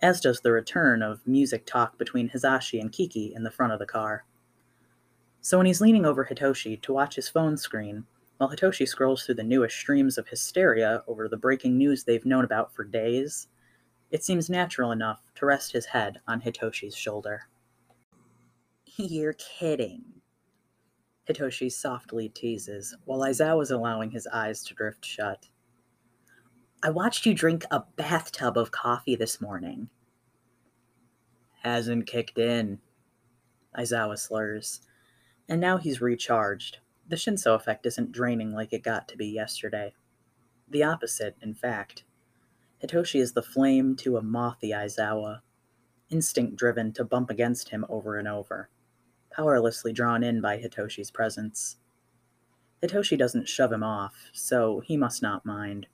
as 0.00 0.20
does 0.20 0.42
the 0.42 0.52
return 0.52 1.02
of 1.02 1.26
music 1.26 1.66
talk 1.66 1.98
between 1.98 2.30
Hizashi 2.30 2.80
and 2.80 2.92
Kiki 2.92 3.34
in 3.34 3.42
the 3.42 3.50
front 3.50 3.72
of 3.72 3.80
the 3.80 3.84
car. 3.84 4.24
So 5.40 5.56
when 5.56 5.66
he's 5.66 5.80
leaning 5.80 6.06
over 6.06 6.24
Hitoshi 6.24 6.80
to 6.82 6.92
watch 6.92 7.16
his 7.16 7.28
phone 7.28 7.56
screen, 7.56 8.06
while 8.36 8.48
Hitoshi 8.48 8.86
scrolls 8.86 9.26
through 9.26 9.34
the 9.34 9.42
newest 9.42 9.74
streams 9.76 10.18
of 10.18 10.28
hysteria 10.28 11.02
over 11.08 11.28
the 11.28 11.36
breaking 11.36 11.76
news 11.76 12.04
they've 12.04 12.24
known 12.24 12.44
about 12.44 12.72
for 12.72 12.84
days, 12.84 13.48
it 14.12 14.22
seems 14.22 14.48
natural 14.48 14.92
enough 14.92 15.32
to 15.34 15.46
rest 15.46 15.72
his 15.72 15.86
head 15.86 16.20
on 16.28 16.42
Hitoshi's 16.42 16.94
shoulder. 16.94 17.48
You're 18.96 19.32
kidding. 19.32 20.15
Hitoshi 21.28 21.70
softly 21.70 22.28
teases, 22.28 22.96
while 23.04 23.20
Aizawa's 23.20 23.70
allowing 23.70 24.10
his 24.10 24.26
eyes 24.28 24.62
to 24.64 24.74
drift 24.74 25.04
shut. 25.04 25.48
I 26.82 26.90
watched 26.90 27.26
you 27.26 27.34
drink 27.34 27.64
a 27.70 27.82
bathtub 27.96 28.56
of 28.56 28.70
coffee 28.70 29.16
this 29.16 29.40
morning. 29.40 29.88
Hasn't 31.62 32.06
kicked 32.06 32.38
in, 32.38 32.78
Aizawa 33.76 34.18
slurs. 34.18 34.82
And 35.48 35.60
now 35.60 35.78
he's 35.78 36.00
recharged. 36.00 36.78
The 37.08 37.16
Shinso 37.16 37.54
effect 37.54 37.86
isn't 37.86 38.12
draining 38.12 38.52
like 38.52 38.72
it 38.72 38.82
got 38.82 39.08
to 39.08 39.16
be 39.16 39.26
yesterday. 39.26 39.94
The 40.68 40.82
opposite, 40.82 41.36
in 41.40 41.54
fact. 41.54 42.04
Hitoshi 42.82 43.20
is 43.20 43.32
the 43.32 43.42
flame 43.42 43.96
to 43.96 44.16
a 44.16 44.22
mothy 44.22 44.70
Aizawa, 44.70 45.40
instinct 46.10 46.56
driven 46.56 46.92
to 46.92 47.04
bump 47.04 47.30
against 47.30 47.70
him 47.70 47.86
over 47.88 48.16
and 48.16 48.28
over, 48.28 48.68
powerlessly 49.36 49.92
drawn 49.92 50.22
in 50.24 50.40
by 50.40 50.58
Hitoshi's 50.58 51.10
presence. 51.10 51.76
Hitoshi 52.82 53.18
doesn't 53.18 53.48
shove 53.48 53.72
him 53.72 53.82
off, 53.82 54.30
so 54.32 54.80
he 54.80 54.96
must 54.96 55.22
not 55.22 55.44
mind. 55.44 55.86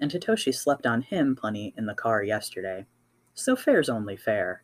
And 0.00 0.10
Hitoshi 0.10 0.54
slept 0.54 0.86
on 0.86 1.02
him 1.02 1.36
plenty 1.36 1.74
in 1.76 1.86
the 1.86 1.94
car 1.94 2.22
yesterday, 2.22 2.86
so 3.34 3.54
fair's 3.54 3.88
only 3.88 4.16
fair. 4.16 4.62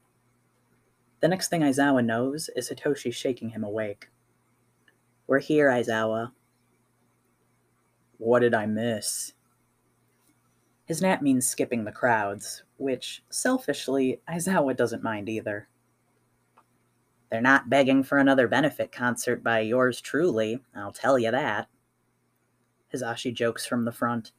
The 1.20 1.28
next 1.28 1.48
thing 1.48 1.60
Aizawa 1.60 2.04
knows 2.04 2.48
is 2.56 2.70
Hitoshi 2.70 3.12
shaking 3.12 3.50
him 3.50 3.64
awake. 3.64 4.08
We're 5.26 5.40
here, 5.40 5.68
Aizawa. 5.68 6.32
What 8.18 8.40
did 8.40 8.54
I 8.54 8.66
miss? 8.66 9.32
His 10.86 11.02
nap 11.02 11.20
means 11.20 11.48
skipping 11.48 11.84
the 11.84 11.92
crowds, 11.92 12.62
which, 12.76 13.22
selfishly, 13.28 14.20
Aizawa 14.30 14.76
doesn't 14.76 15.02
mind 15.02 15.28
either. 15.28 15.68
They're 17.30 17.40
not 17.40 17.68
begging 17.68 18.02
for 18.02 18.18
another 18.18 18.46
benefit 18.46 18.92
concert 18.92 19.42
by 19.42 19.60
yours 19.60 20.00
truly, 20.00 20.60
I'll 20.74 20.92
tell 20.92 21.18
you 21.18 21.30
that. 21.30 21.68
Hizashi 22.94 23.34
jokes 23.34 23.66
from 23.66 23.84
the 23.84 23.92
front, 23.92 24.32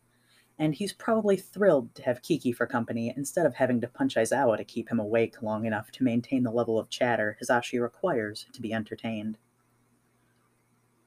and 0.57 0.73
he's 0.73 0.93
probably 0.93 1.35
thrilled 1.35 1.93
to 1.95 2.03
have 2.03 2.21
Kiki 2.21 2.51
for 2.51 2.65
company 2.65 3.13
instead 3.15 3.45
of 3.45 3.55
having 3.55 3.81
to 3.81 3.87
punch 3.87 4.15
Aizawa 4.15 4.57
to 4.57 4.63
keep 4.63 4.89
him 4.89 4.99
awake 4.99 5.41
long 5.41 5.65
enough 5.65 5.91
to 5.91 6.03
maintain 6.03 6.43
the 6.43 6.51
level 6.51 6.79
of 6.79 6.89
chatter 6.89 7.37
Hizashi 7.41 7.81
requires 7.81 8.47
to 8.53 8.61
be 8.61 8.73
entertained. 8.73 9.37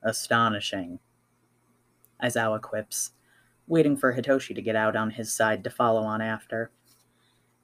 Astonishing, 0.03 0.99
Aizawa 2.23 2.61
quips, 2.61 3.13
waiting 3.67 3.97
for 3.97 4.15
Hitoshi 4.15 4.55
to 4.55 4.63
get 4.63 4.77
out 4.77 4.97
on 4.97 5.11
his 5.11 5.33
side 5.33 5.65
to 5.65 5.71
follow 5.71 6.03
on 6.03 6.21
after. 6.21 6.71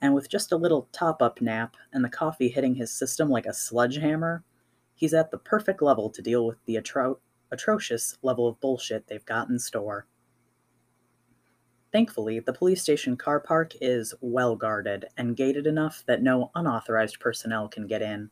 And 0.01 0.15
with 0.15 0.29
just 0.29 0.53
a 0.53 0.57
little 0.57 0.89
top 0.93 1.23
up 1.23 1.41
nap 1.41 1.77
and 1.93 2.05
the 2.05 2.09
coffee 2.09 2.49
hitting 2.49 2.75
his 2.75 2.93
system 2.93 3.29
like 3.31 3.47
a 3.47 3.55
sledgehammer, 3.55 4.45
he's 4.95 5.15
at 5.15 5.31
the 5.31 5.39
perfect 5.39 5.83
level 5.83 6.11
to 6.11 6.23
deal 6.23 6.47
with 6.47 6.59
the 6.67 6.77
atro- 6.77 7.19
atrocious 7.51 8.17
level 8.23 8.47
of 8.47 8.61
bullshit 8.61 9.07
they've 9.07 9.25
got 9.25 9.49
in 9.49 9.59
store. 9.59 10.07
Thankfully, 11.93 12.41
the 12.41 12.53
police 12.53 12.83
station 12.83 13.17
car 13.17 13.41
park 13.41 13.73
is 13.81 14.13
well 14.21 14.55
guarded 14.55 15.07
and 15.17 15.37
gated 15.37 15.67
enough 15.67 16.05
that 16.07 16.23
no 16.23 16.51
unauthorized 16.55 17.19
personnel 17.21 17.69
can 17.69 17.87
get 17.87 18.03
in, 18.03 18.31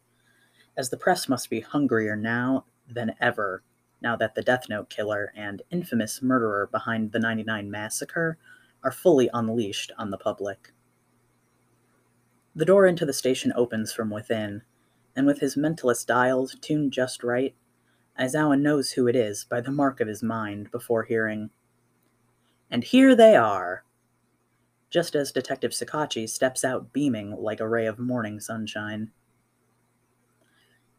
as 0.76 0.90
the 0.90 0.98
press 0.98 1.28
must 1.28 1.48
be 1.48 1.60
hungrier 1.60 2.16
now 2.16 2.66
than 2.86 3.14
ever 3.20 3.62
now 4.04 4.14
that 4.14 4.34
the 4.34 4.42
Death 4.42 4.68
Note 4.68 4.90
killer 4.90 5.32
and 5.34 5.62
infamous 5.70 6.20
murderer 6.20 6.68
behind 6.70 7.10
the 7.10 7.18
99 7.18 7.70
massacre 7.70 8.36
are 8.84 8.92
fully 8.92 9.30
unleashed 9.32 9.90
on 9.96 10.10
the 10.10 10.18
public. 10.18 10.72
The 12.56 12.64
door 12.64 12.86
into 12.86 13.04
the 13.04 13.12
station 13.12 13.52
opens 13.56 13.92
from 13.92 14.10
within, 14.10 14.62
and 15.16 15.26
with 15.26 15.40
his 15.40 15.56
mentalist 15.56 16.06
dials 16.06 16.56
tuned 16.60 16.92
just 16.92 17.24
right, 17.24 17.54
Aizawa 18.18 18.60
knows 18.60 18.92
who 18.92 19.08
it 19.08 19.16
is 19.16 19.44
by 19.44 19.60
the 19.60 19.72
mark 19.72 20.00
of 20.00 20.06
his 20.06 20.22
mind 20.22 20.70
before 20.70 21.02
hearing. 21.02 21.50
And 22.70 22.84
here 22.84 23.16
they 23.16 23.34
are! 23.34 23.84
Just 24.88 25.16
as 25.16 25.32
Detective 25.32 25.72
Sakachi 25.72 26.28
steps 26.28 26.64
out 26.64 26.92
beaming 26.92 27.32
like 27.36 27.58
a 27.58 27.68
ray 27.68 27.86
of 27.86 27.98
morning 27.98 28.38
sunshine. 28.38 29.10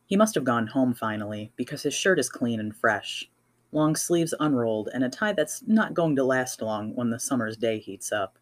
He 0.06 0.18
must 0.18 0.36
have 0.36 0.44
gone 0.44 0.68
home 0.68 0.94
finally, 0.94 1.54
because 1.56 1.84
his 1.84 1.94
shirt 1.94 2.20
is 2.20 2.30
clean 2.30 2.60
and 2.60 2.76
fresh, 2.76 3.30
long 3.72 3.96
sleeves 3.96 4.34
unrolled, 4.42 4.90
and 4.94 5.06
a 5.06 5.10
tie 5.10 5.32
that's 5.32 5.64
not 5.66 5.94
going 5.94 6.18
to 6.18 6.24
last 6.26 6.62
long 6.62 6.94
when 6.96 7.10
the 7.10 7.20
summer's 7.20 7.56
day 7.56 7.80
heats 7.80 8.12
up. 8.12 8.38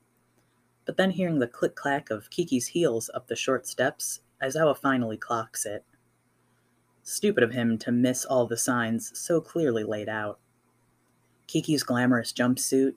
But 0.86 0.98
then 0.98 1.12
hearing 1.12 1.40
the 1.40 1.48
click 1.48 1.76
clack 1.76 2.10
of 2.10 2.30
Kiki's 2.30 2.68
heels 2.68 3.10
up 3.14 3.28
the 3.28 3.36
short 3.36 3.66
steps, 3.68 4.22
Aizawa 4.42 4.78
finally 4.78 5.18
clocks 5.18 5.66
it. 5.66 5.86
Stupid 7.04 7.44
of 7.44 7.52
him 7.52 7.78
to 7.80 7.92
miss 7.92 8.26
all 8.26 8.48
the 8.48 8.58
signs 8.58 9.18
so 9.18 9.42
clearly 9.42 9.84
laid 9.84 10.10
out. 10.10 10.40
Kiki's 11.48 11.84
glamorous 11.84 12.32
jumpsuit, 12.34 12.96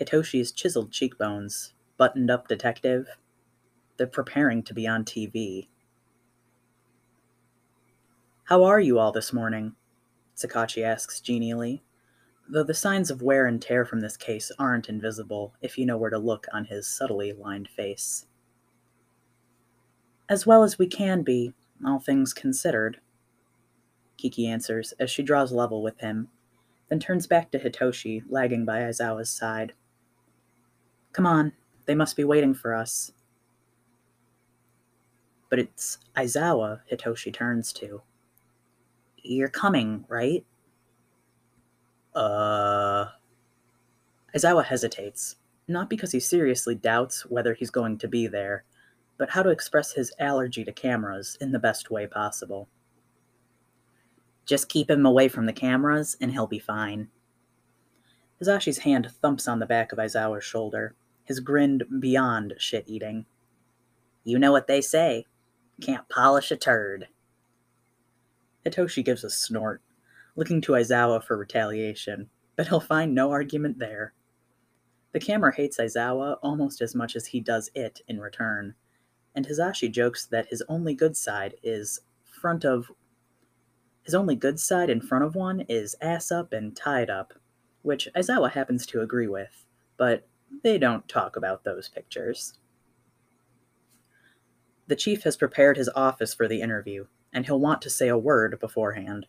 Hitoshi's 0.00 0.52
chiseled 0.52 0.92
cheekbones, 0.92 1.72
buttoned 1.96 2.30
up 2.30 2.48
detective. 2.48 3.06
They're 3.96 4.06
preparing 4.06 4.62
to 4.64 4.74
be 4.74 4.86
on 4.86 5.04
TV. 5.04 5.68
How 8.44 8.64
are 8.64 8.80
you 8.80 8.98
all 8.98 9.10
this 9.12 9.32
morning? 9.32 9.74
Sakachi 10.36 10.82
asks 10.84 11.20
genially, 11.20 11.82
though 12.48 12.62
the 12.62 12.74
signs 12.74 13.10
of 13.10 13.22
wear 13.22 13.46
and 13.46 13.60
tear 13.60 13.84
from 13.84 14.00
this 14.00 14.16
case 14.16 14.50
aren't 14.58 14.88
invisible 14.88 15.54
if 15.60 15.76
you 15.76 15.86
know 15.86 15.96
where 15.96 16.10
to 16.10 16.18
look 16.18 16.46
on 16.52 16.64
his 16.64 16.86
subtly 16.86 17.32
lined 17.32 17.68
face. 17.68 18.26
As 20.28 20.46
well 20.46 20.62
as 20.62 20.78
we 20.78 20.86
can 20.86 21.22
be, 21.22 21.54
all 21.84 21.98
things 21.98 22.32
considered, 22.32 23.00
Kiki 24.16 24.46
answers 24.46 24.92
as 24.98 25.10
she 25.10 25.22
draws 25.22 25.52
level 25.52 25.82
with 25.82 26.00
him, 26.00 26.28
then 26.88 26.98
turns 26.98 27.26
back 27.26 27.50
to 27.50 27.58
Hitoshi, 27.58 28.22
lagging 28.28 28.64
by 28.64 28.80
Aizawa's 28.80 29.30
side. 29.30 29.72
Come 31.12 31.26
on, 31.26 31.52
they 31.86 31.94
must 31.94 32.16
be 32.16 32.24
waiting 32.24 32.54
for 32.54 32.74
us. 32.74 33.12
But 35.48 35.58
it's 35.58 35.98
Aizawa 36.16 36.80
Hitoshi 36.90 37.32
turns 37.32 37.72
to. 37.74 38.02
You're 39.22 39.48
coming, 39.48 40.04
right? 40.08 40.44
Uh. 42.16 43.10
Aizawa 44.34 44.64
hesitates, 44.64 45.36
not 45.68 45.90
because 45.90 46.12
he 46.12 46.20
seriously 46.20 46.74
doubts 46.74 47.26
whether 47.26 47.52
he's 47.54 47.70
going 47.70 47.98
to 47.98 48.08
be 48.08 48.26
there, 48.26 48.64
but 49.18 49.30
how 49.30 49.42
to 49.42 49.50
express 49.50 49.92
his 49.92 50.12
allergy 50.18 50.64
to 50.64 50.72
cameras 50.72 51.36
in 51.40 51.52
the 51.52 51.58
best 51.58 51.90
way 51.90 52.06
possible. 52.06 52.68
Just 54.46 54.68
keep 54.68 54.90
him 54.90 55.04
away 55.04 55.28
from 55.28 55.46
the 55.46 55.52
cameras 55.52 56.16
and 56.20 56.32
he'll 56.32 56.46
be 56.46 56.58
fine. 56.58 57.08
Hizashi's 58.40 58.78
hand 58.78 59.10
thumps 59.20 59.46
on 59.46 59.58
the 59.58 59.66
back 59.66 59.92
of 59.92 59.98
Aizawa's 59.98 60.44
shoulder, 60.44 60.94
his 61.24 61.40
grin 61.40 61.82
beyond 62.00 62.54
shit 62.58 62.84
eating. 62.86 63.26
You 64.24 64.38
know 64.38 64.52
what 64.52 64.66
they 64.66 64.80
say 64.80 65.26
can't 65.80 66.08
polish 66.08 66.50
a 66.50 66.56
turd. 66.56 67.08
Hitoshi 68.64 69.04
gives 69.04 69.24
a 69.24 69.30
snort, 69.30 69.82
looking 70.36 70.60
to 70.60 70.72
Aizawa 70.72 71.24
for 71.24 71.36
retaliation, 71.36 72.28
but 72.54 72.68
he'll 72.68 72.80
find 72.80 73.14
no 73.14 73.30
argument 73.30 73.78
there. 73.78 74.12
The 75.12 75.20
camera 75.20 75.54
hates 75.54 75.78
Aizawa 75.78 76.36
almost 76.42 76.82
as 76.82 76.94
much 76.94 77.16
as 77.16 77.26
he 77.26 77.40
does 77.40 77.70
it 77.74 78.00
in 78.06 78.20
return, 78.20 78.74
and 79.34 79.46
Hizashi 79.46 79.90
jokes 79.90 80.26
that 80.26 80.48
his 80.48 80.62
only 80.68 80.94
good 80.94 81.16
side 81.16 81.54
is 81.62 82.00
front 82.22 82.64
of 82.64 82.90
his 84.02 84.14
only 84.14 84.36
good 84.36 84.60
side 84.60 84.88
in 84.88 85.00
front 85.00 85.24
of 85.24 85.34
one 85.34 85.62
is 85.62 85.96
ass 86.00 86.30
up 86.30 86.52
and 86.52 86.76
tied 86.76 87.10
up, 87.10 87.32
which 87.82 88.08
Aizawa 88.14 88.52
happens 88.52 88.86
to 88.86 89.00
agree 89.00 89.26
with, 89.26 89.64
but 89.96 90.28
they 90.62 90.78
don't 90.78 91.08
talk 91.08 91.34
about 91.34 91.64
those 91.64 91.88
pictures. 91.88 92.58
The 94.86 94.94
chief 94.94 95.24
has 95.24 95.36
prepared 95.36 95.76
his 95.76 95.88
office 95.96 96.32
for 96.32 96.46
the 96.46 96.60
interview, 96.60 97.06
and 97.32 97.44
he'll 97.44 97.58
want 97.58 97.82
to 97.82 97.90
say 97.90 98.06
a 98.06 98.16
word 98.16 98.60
beforehand. 98.60 99.26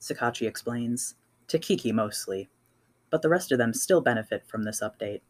Sakachi 0.00 0.46
explains, 0.46 1.14
to 1.48 1.58
Kiki 1.58 1.92
mostly, 1.92 2.48
but 3.10 3.22
the 3.22 3.28
rest 3.28 3.52
of 3.52 3.58
them 3.58 3.74
still 3.74 4.00
benefit 4.00 4.46
from 4.46 4.62
this 4.62 4.80
update. 4.80 5.20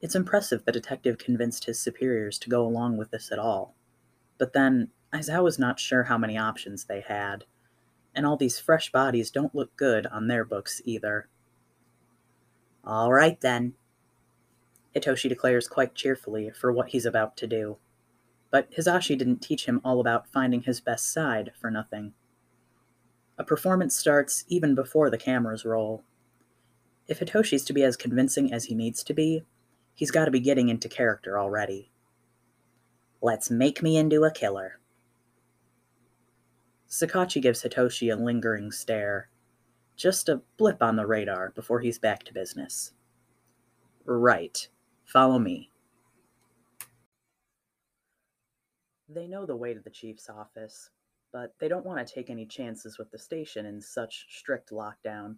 It's 0.00 0.14
impressive 0.14 0.64
the 0.64 0.72
detective 0.72 1.18
convinced 1.18 1.64
his 1.64 1.80
superiors 1.80 2.38
to 2.38 2.50
go 2.50 2.66
along 2.66 2.96
with 2.96 3.10
this 3.10 3.32
at 3.32 3.38
all. 3.38 3.74
But 4.36 4.52
then, 4.52 4.88
Aizawa 5.12 5.42
was 5.42 5.58
not 5.58 5.80
sure 5.80 6.04
how 6.04 6.18
many 6.18 6.36
options 6.36 6.84
they 6.84 7.00
had, 7.00 7.44
and 8.14 8.26
all 8.26 8.36
these 8.36 8.58
fresh 8.58 8.92
bodies 8.92 9.30
don't 9.30 9.54
look 9.54 9.74
good 9.76 10.06
on 10.06 10.28
their 10.28 10.44
books 10.44 10.82
either. 10.84 11.28
All 12.84 13.12
right 13.12 13.40
then, 13.40 13.74
Hitoshi 14.94 15.28
declares 15.28 15.68
quite 15.68 15.94
cheerfully 15.94 16.50
for 16.50 16.72
what 16.72 16.88
he's 16.88 17.06
about 17.06 17.36
to 17.38 17.46
do. 17.46 17.78
But 18.50 18.70
Hizashi 18.72 19.16
didn't 19.16 19.42
teach 19.42 19.66
him 19.66 19.80
all 19.84 20.00
about 20.00 20.28
finding 20.28 20.62
his 20.62 20.80
best 20.80 21.12
side 21.12 21.52
for 21.60 21.70
nothing. 21.70 22.14
A 23.38 23.44
performance 23.44 23.94
starts 23.94 24.44
even 24.48 24.74
before 24.74 25.10
the 25.10 25.18
cameras 25.18 25.64
roll. 25.64 26.02
If 27.06 27.20
Hitoshi's 27.20 27.64
to 27.66 27.72
be 27.72 27.84
as 27.84 27.96
convincing 27.96 28.52
as 28.52 28.64
he 28.64 28.74
needs 28.74 29.04
to 29.04 29.14
be, 29.14 29.44
he's 29.94 30.10
got 30.10 30.24
to 30.24 30.30
be 30.30 30.40
getting 30.40 30.68
into 30.68 30.88
character 30.88 31.38
already. 31.38 31.92
Let's 33.22 33.50
make 33.50 33.82
me 33.82 33.96
into 33.96 34.24
a 34.24 34.32
killer. 34.32 34.80
Sakachi 36.88 37.40
gives 37.40 37.62
Hitoshi 37.62 38.12
a 38.12 38.16
lingering 38.16 38.72
stare. 38.72 39.28
Just 39.96 40.28
a 40.28 40.42
blip 40.56 40.82
on 40.82 40.96
the 40.96 41.06
radar 41.06 41.50
before 41.50 41.80
he's 41.80 41.98
back 41.98 42.24
to 42.24 42.34
business. 42.34 42.92
Right. 44.04 44.68
Follow 45.04 45.38
me. 45.38 45.70
They 49.08 49.26
know 49.26 49.46
the 49.46 49.56
way 49.56 49.74
to 49.74 49.80
the 49.80 49.90
chief's 49.90 50.28
office, 50.28 50.90
but 51.32 51.54
they 51.58 51.68
don't 51.68 51.84
want 51.84 52.06
to 52.06 52.14
take 52.14 52.30
any 52.30 52.46
chances 52.46 52.98
with 52.98 53.10
the 53.10 53.18
station 53.18 53.66
in 53.66 53.80
such 53.80 54.26
strict 54.30 54.70
lockdown, 54.70 55.36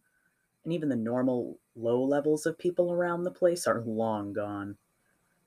and 0.65 0.73
even 0.73 0.89
the 0.89 0.97
normal 0.97 1.59
low 1.75 2.03
levels 2.03 2.47
of 2.47 2.59
people 2.59 2.93
around 2.93 3.25
the 3.25 3.31
place 3.31 3.67
are 3.67 3.83
long 3.83 4.33
gone. 4.33 4.77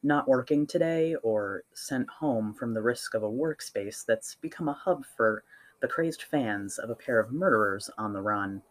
Not 0.01 0.27
working 0.27 0.67
today 0.67 1.15
or 1.15 1.63
sent 1.73 2.09
home 2.09 2.53
from 2.53 2.73
the 2.73 2.81
risk 2.81 3.13
of 3.13 3.23
a 3.23 3.29
workspace 3.29 4.05
that's 4.05 4.35
become 4.35 4.67
a 4.67 4.73
hub 4.73 5.05
for 5.05 5.43
the 5.81 5.87
crazed 5.87 6.23
fans 6.23 6.77
of 6.77 6.89
a 6.89 6.95
pair 6.95 7.19
of 7.19 7.31
murderers 7.31 7.89
on 7.97 8.13
the 8.13 8.21
run. 8.21 8.61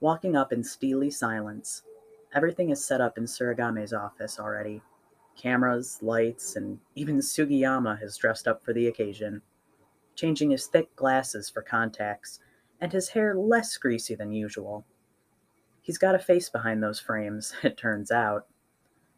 Walking 0.00 0.36
up 0.36 0.52
in 0.52 0.64
steely 0.64 1.10
silence, 1.10 1.82
everything 2.34 2.70
is 2.70 2.84
set 2.84 3.00
up 3.00 3.18
in 3.18 3.24
Suragame's 3.24 3.92
office 3.92 4.38
already 4.38 4.82
cameras, 5.36 5.98
lights, 6.02 6.56
and 6.56 6.78
even 6.94 7.18
Sugiyama 7.18 7.98
has 8.00 8.16
dressed 8.16 8.46
up 8.46 8.64
for 8.64 8.72
the 8.72 8.88
occasion, 8.88 9.40
changing 10.20 10.50
his 10.50 10.66
thick 10.66 10.94
glasses 10.96 11.48
for 11.48 11.62
contacts 11.62 12.40
and 12.78 12.92
his 12.92 13.08
hair 13.08 13.34
less 13.34 13.76
greasy 13.78 14.14
than 14.14 14.32
usual. 14.32 14.84
He's 15.80 15.96
got 15.96 16.14
a 16.14 16.18
face 16.18 16.50
behind 16.50 16.82
those 16.82 17.00
frames, 17.00 17.54
it 17.62 17.78
turns 17.78 18.10
out, 18.10 18.46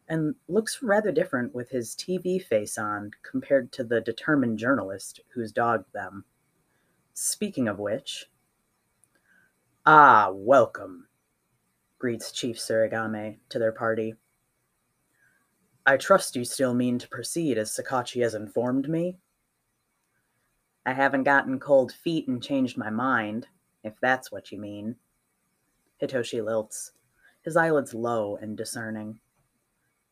and 0.09 0.37
looks 0.47 0.81
rather 0.81 1.11
different 1.11 1.55
with 1.55 1.71
his 1.71 1.97
TV 1.97 2.41
face 2.41 2.79
on 2.79 3.11
compared 3.29 3.73
to 3.73 3.85
the 3.85 4.01
determined 4.01 4.59
journalist 4.59 5.21
who's 5.35 5.51
dogged 5.51 5.93
them. 5.93 6.25
Speaking 7.15 7.67
of 7.67 7.81
which. 7.81 8.27
Ah, 9.85 10.31
welcome, 10.33 11.09
greets 11.99 12.31
Chief 12.31 12.57
Surigame 12.57 13.39
to 13.49 13.59
their 13.59 13.73
party. 13.73 14.15
I 15.85 15.97
trust 15.97 16.37
you 16.37 16.45
still 16.45 16.75
mean 16.75 17.01
to 17.01 17.09
proceed 17.09 17.59
as 17.59 17.77
Sakachi 17.77 18.23
has 18.23 18.35
informed 18.35 18.89
me? 18.89 19.19
I 20.85 20.93
haven't 20.93 21.25
gotten 21.25 21.61
cold 21.61 21.93
feet 21.93 22.27
and 22.29 22.43
changed 22.43 22.77
my 22.77 22.91
mind, 22.91 23.47
if 23.85 23.95
that's 24.01 24.33
what 24.33 24.51
you 24.51 24.59
mean. 24.59 24.97
Hitoshi 26.01 26.43
lilts, 26.43 26.91
his 27.43 27.57
eyelids 27.57 27.95
low 27.95 28.37
and 28.37 28.57
discerning. 28.57 29.21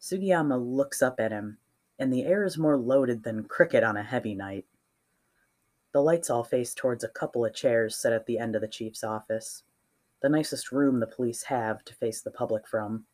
Sugiyama 0.01 0.57
looks 0.59 1.03
up 1.03 1.19
at 1.19 1.33
him, 1.33 1.59
and 1.99 2.13
the 2.13 2.25
air 2.25 2.45
is 2.45 2.57
more 2.57 2.77
loaded 2.77 3.23
than 3.23 3.45
cricket 3.45 3.83
on 3.83 3.97
a 3.97 4.03
heavy 4.03 4.35
night. 4.35 4.65
The 5.93 6.01
lights 6.01 6.31
all 6.31 6.45
face 6.45 6.73
towards 6.73 7.03
a 7.03 7.09
couple 7.09 7.45
of 7.45 7.53
chairs 7.53 7.97
set 7.97 8.13
at 8.13 8.27
the 8.27 8.39
end 8.39 8.55
of 8.55 8.63
the 8.63 8.69
chief's 8.69 9.03
office, 9.03 9.65
the 10.23 10.29
nicest 10.29 10.71
room 10.71 11.01
the 11.01 11.07
police 11.07 11.43
have 11.45 11.85
to 11.87 11.95
face 11.95 12.23
the 12.23 12.31
public 12.31 12.69
from. 12.69 13.07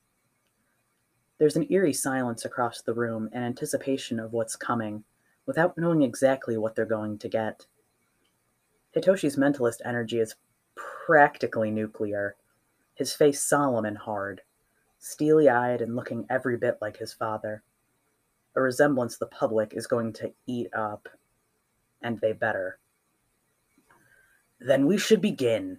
There's 1.39 1.57
an 1.57 1.71
eerie 1.71 1.93
silence 1.93 2.45
across 2.45 2.83
the 2.83 2.95
room 2.95 3.29
in 3.33 3.43
anticipation 3.43 4.21
of 4.21 4.33
what's 4.33 4.57
coming, 4.57 5.05
without 5.47 5.79
knowing 5.79 6.03
exactly 6.03 6.57
what 6.59 6.75
they're 6.75 6.85
going 6.85 7.19
to 7.19 7.29
get. 7.29 7.67
Hitoshi's 8.95 9.37
mentalist 9.37 9.81
energy 9.85 10.19
is 10.19 10.35
practically 10.75 11.71
nuclear, 11.71 12.37
his 12.95 13.15
face 13.15 13.43
solemn 13.43 13.85
and 13.85 13.99
hard, 13.99 14.43
steely 14.99 15.49
eyed 15.49 15.81
and 15.81 15.95
looking 15.95 16.27
every 16.29 16.57
bit 16.57 16.79
like 16.81 16.97
his 16.97 17.13
father. 17.13 17.63
A 18.57 18.61
resemblance 18.61 19.17
the 19.17 19.27
public 19.27 19.73
is 19.75 19.87
going 19.87 20.13
to 20.15 20.33
eat 20.47 20.69
up 20.75 21.09
and 22.03 22.21
they 22.21 22.33
better. 22.33 22.79
Then 24.59 24.87
we 24.87 24.97
should 24.97 25.21
begin, 25.21 25.79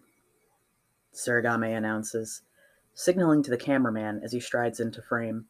Surigame 1.14 1.76
announces, 1.76 2.44
signaling 2.94 3.42
to 3.44 3.50
the 3.50 3.58
cameraman 3.58 4.22
as 4.24 4.32
he 4.32 4.40
strides 4.40 4.80
into 4.80 5.02
frame. 5.02 5.46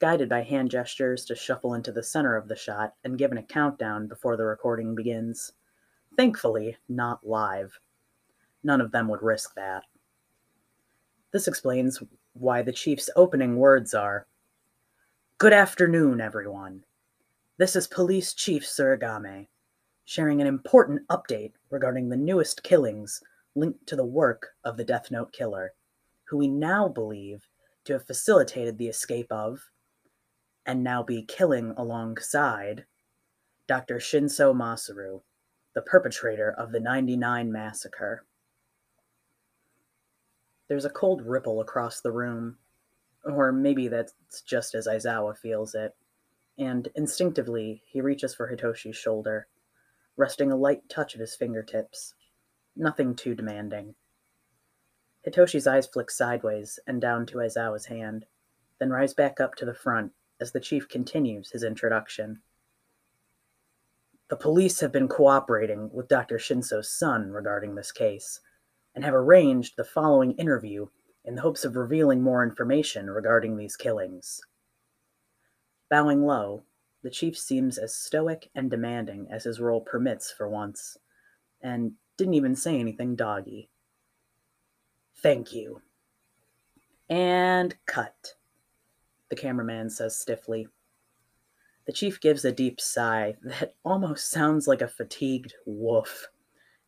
Guided 0.00 0.28
by 0.28 0.42
hand 0.42 0.70
gestures 0.70 1.24
to 1.24 1.34
shuffle 1.34 1.74
into 1.74 1.90
the 1.90 2.02
center 2.02 2.36
of 2.36 2.46
the 2.46 2.54
shot 2.54 2.94
and 3.02 3.18
given 3.18 3.38
a 3.38 3.42
countdown 3.42 4.06
before 4.06 4.36
the 4.36 4.44
recording 4.44 4.94
begins. 4.94 5.52
Thankfully, 6.16 6.76
not 6.88 7.26
live. 7.26 7.78
None 8.62 8.80
of 8.80 8.92
them 8.92 9.08
would 9.08 9.22
risk 9.22 9.54
that. 9.56 9.82
This 11.32 11.48
explains 11.48 12.00
why 12.34 12.62
the 12.62 12.72
chief's 12.72 13.10
opening 13.16 13.56
words 13.56 13.92
are 13.92 14.26
Good 15.38 15.52
afternoon, 15.52 16.20
everyone. 16.20 16.84
This 17.56 17.74
is 17.74 17.86
Police 17.88 18.34
Chief 18.34 18.64
Surigame 18.64 19.48
sharing 20.08 20.40
an 20.40 20.46
important 20.46 21.06
update 21.08 21.52
regarding 21.68 22.08
the 22.08 22.16
newest 22.16 22.62
killings 22.62 23.20
linked 23.54 23.86
to 23.86 23.94
the 23.94 24.06
work 24.06 24.48
of 24.64 24.78
the 24.78 24.84
Death 24.84 25.10
Note 25.10 25.32
killer, 25.32 25.74
who 26.24 26.38
we 26.38 26.48
now 26.48 26.88
believe 26.88 27.46
to 27.84 27.92
have 27.92 28.06
facilitated 28.06 28.78
the 28.78 28.88
escape 28.88 29.30
of, 29.30 29.60
and 30.68 30.84
now 30.84 31.02
be 31.02 31.22
killing 31.22 31.72
alongside, 31.78 32.84
Dr. 33.66 33.96
Shinso 33.96 34.54
Masaru, 34.54 35.22
the 35.74 35.80
perpetrator 35.80 36.50
of 36.52 36.72
the 36.72 36.78
99 36.78 37.50
massacre. 37.50 38.26
There's 40.68 40.84
a 40.84 40.90
cold 40.90 41.22
ripple 41.22 41.62
across 41.62 42.02
the 42.02 42.12
room, 42.12 42.58
or 43.24 43.50
maybe 43.50 43.88
that's 43.88 44.12
just 44.46 44.74
as 44.74 44.86
Aizawa 44.86 45.38
feels 45.38 45.74
it, 45.74 45.96
and 46.58 46.88
instinctively 46.94 47.82
he 47.86 48.02
reaches 48.02 48.34
for 48.34 48.54
Hitoshi's 48.54 48.96
shoulder 48.96 49.48
resting 50.18 50.52
a 50.52 50.56
light 50.56 50.86
touch 50.90 51.14
of 51.14 51.20
his 51.20 51.34
fingertips. 51.34 52.14
Nothing 52.76 53.14
too 53.14 53.34
demanding. 53.34 53.94
Hitoshi's 55.26 55.66
eyes 55.66 55.86
flick 55.86 56.10
sideways 56.10 56.78
and 56.86 57.00
down 57.00 57.24
to 57.26 57.38
Aizawa's 57.38 57.86
hand, 57.86 58.26
then 58.78 58.90
rise 58.90 59.14
back 59.14 59.40
up 59.40 59.54
to 59.54 59.64
the 59.64 59.74
front 59.74 60.12
as 60.40 60.52
the 60.52 60.60
chief 60.60 60.88
continues 60.88 61.50
his 61.50 61.64
introduction. 61.64 62.40
The 64.28 64.36
police 64.36 64.80
have 64.80 64.92
been 64.92 65.08
cooperating 65.08 65.90
with 65.92 66.08
Dr. 66.08 66.38
Shinso's 66.38 66.90
son 66.90 67.30
regarding 67.30 67.74
this 67.74 67.92
case, 67.92 68.40
and 68.94 69.04
have 69.04 69.14
arranged 69.14 69.76
the 69.76 69.84
following 69.84 70.32
interview 70.32 70.86
in 71.24 71.34
the 71.34 71.42
hopes 71.42 71.64
of 71.64 71.76
revealing 71.76 72.22
more 72.22 72.42
information 72.42 73.08
regarding 73.08 73.56
these 73.56 73.76
killings. 73.76 74.40
Bowing 75.90 76.24
low, 76.24 76.64
the 77.02 77.10
chief 77.10 77.38
seems 77.38 77.78
as 77.78 77.94
stoic 77.94 78.50
and 78.54 78.70
demanding 78.70 79.28
as 79.30 79.44
his 79.44 79.60
role 79.60 79.80
permits 79.80 80.30
for 80.30 80.48
once, 80.48 80.98
and 81.62 81.92
didn't 82.16 82.34
even 82.34 82.56
say 82.56 82.78
anything 82.78 83.14
doggy. 83.14 83.70
Thank 85.16 85.52
you. 85.54 85.80
And 87.08 87.74
cut, 87.86 88.34
the 89.30 89.36
cameraman 89.36 89.90
says 89.90 90.18
stiffly. 90.18 90.68
The 91.86 91.92
chief 91.92 92.20
gives 92.20 92.44
a 92.44 92.52
deep 92.52 92.80
sigh 92.80 93.36
that 93.42 93.74
almost 93.84 94.30
sounds 94.30 94.66
like 94.68 94.82
a 94.82 94.88
fatigued 94.88 95.54
woof 95.66 96.28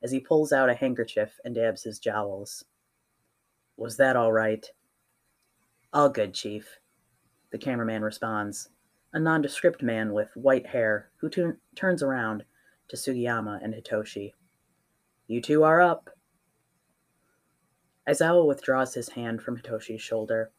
as 0.02 0.10
he 0.10 0.20
pulls 0.20 0.52
out 0.52 0.70
a 0.70 0.74
handkerchief 0.74 1.38
and 1.44 1.54
dabs 1.54 1.82
his 1.82 1.98
jowls. 1.98 2.64
Was 3.76 3.96
that 3.96 4.16
all 4.16 4.32
right? 4.32 4.66
All 5.92 6.08
good, 6.08 6.34
Chief, 6.34 6.78
the 7.50 7.58
cameraman 7.58 8.02
responds, 8.02 8.68
a 9.12 9.18
nondescript 9.18 9.82
man 9.82 10.12
with 10.12 10.30
white 10.36 10.66
hair 10.66 11.10
who 11.16 11.28
t- 11.28 11.52
turns 11.74 12.02
around 12.02 12.44
to 12.88 12.96
Sugiyama 12.96 13.62
and 13.62 13.74
Hitoshi. 13.74 14.32
You 15.26 15.40
two 15.40 15.64
are 15.64 15.80
up. 15.80 16.10
Aizawa 18.08 18.46
withdraws 18.46 18.94
his 18.94 19.08
hand 19.08 19.42
from 19.42 19.56
Hitoshi's 19.56 20.00
shoulder, 20.00 20.52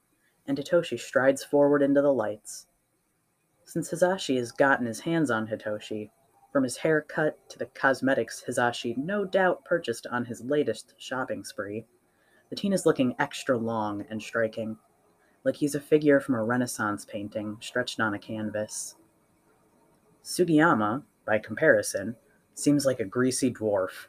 and 0.48 0.58
Hitoshi 0.58 1.00
strides 1.00 1.44
forward 1.44 1.82
into 1.82 2.02
the 2.02 2.14
lights. 2.14 2.68
Since 3.64 3.92
Hizashi 3.92 4.38
has 4.38 4.52
gotten 4.52 4.86
his 4.86 5.02
hands 5.02 5.32
on 5.32 5.48
Hitoshi, 5.48 6.10
from 6.52 6.64
his 6.64 6.78
haircut 6.78 7.38
to 7.50 7.58
the 7.58 7.68
cosmetics 7.68 8.44
Hizashi 8.48 8.98
no 8.98 9.24
doubt 9.24 9.64
purchased 9.64 10.08
on 10.08 10.26
his 10.26 10.42
latest 10.42 10.94
shopping 10.98 11.44
spree, 11.44 11.86
the 12.50 12.56
teen 12.56 12.74
is 12.74 12.86
looking 12.86 13.16
extra 13.18 13.58
long 13.58 14.06
and 14.10 14.22
striking 14.22 14.78
like 15.44 15.56
he's 15.56 15.76
a 15.76 15.80
figure 15.80 16.20
from 16.20 16.36
a 16.36 16.44
Renaissance 16.44 17.06
painting 17.06 17.58
stretched 17.62 18.00
on 18.00 18.14
a 18.14 18.20
canvas. 18.20 18.96
Sugiyama, 20.24 21.04
by 21.26 21.40
comparison, 21.40 22.16
seems 22.54 22.86
like 22.86 23.00
a 23.00 23.06
greasy 23.06 23.52
dwarf. 23.52 24.08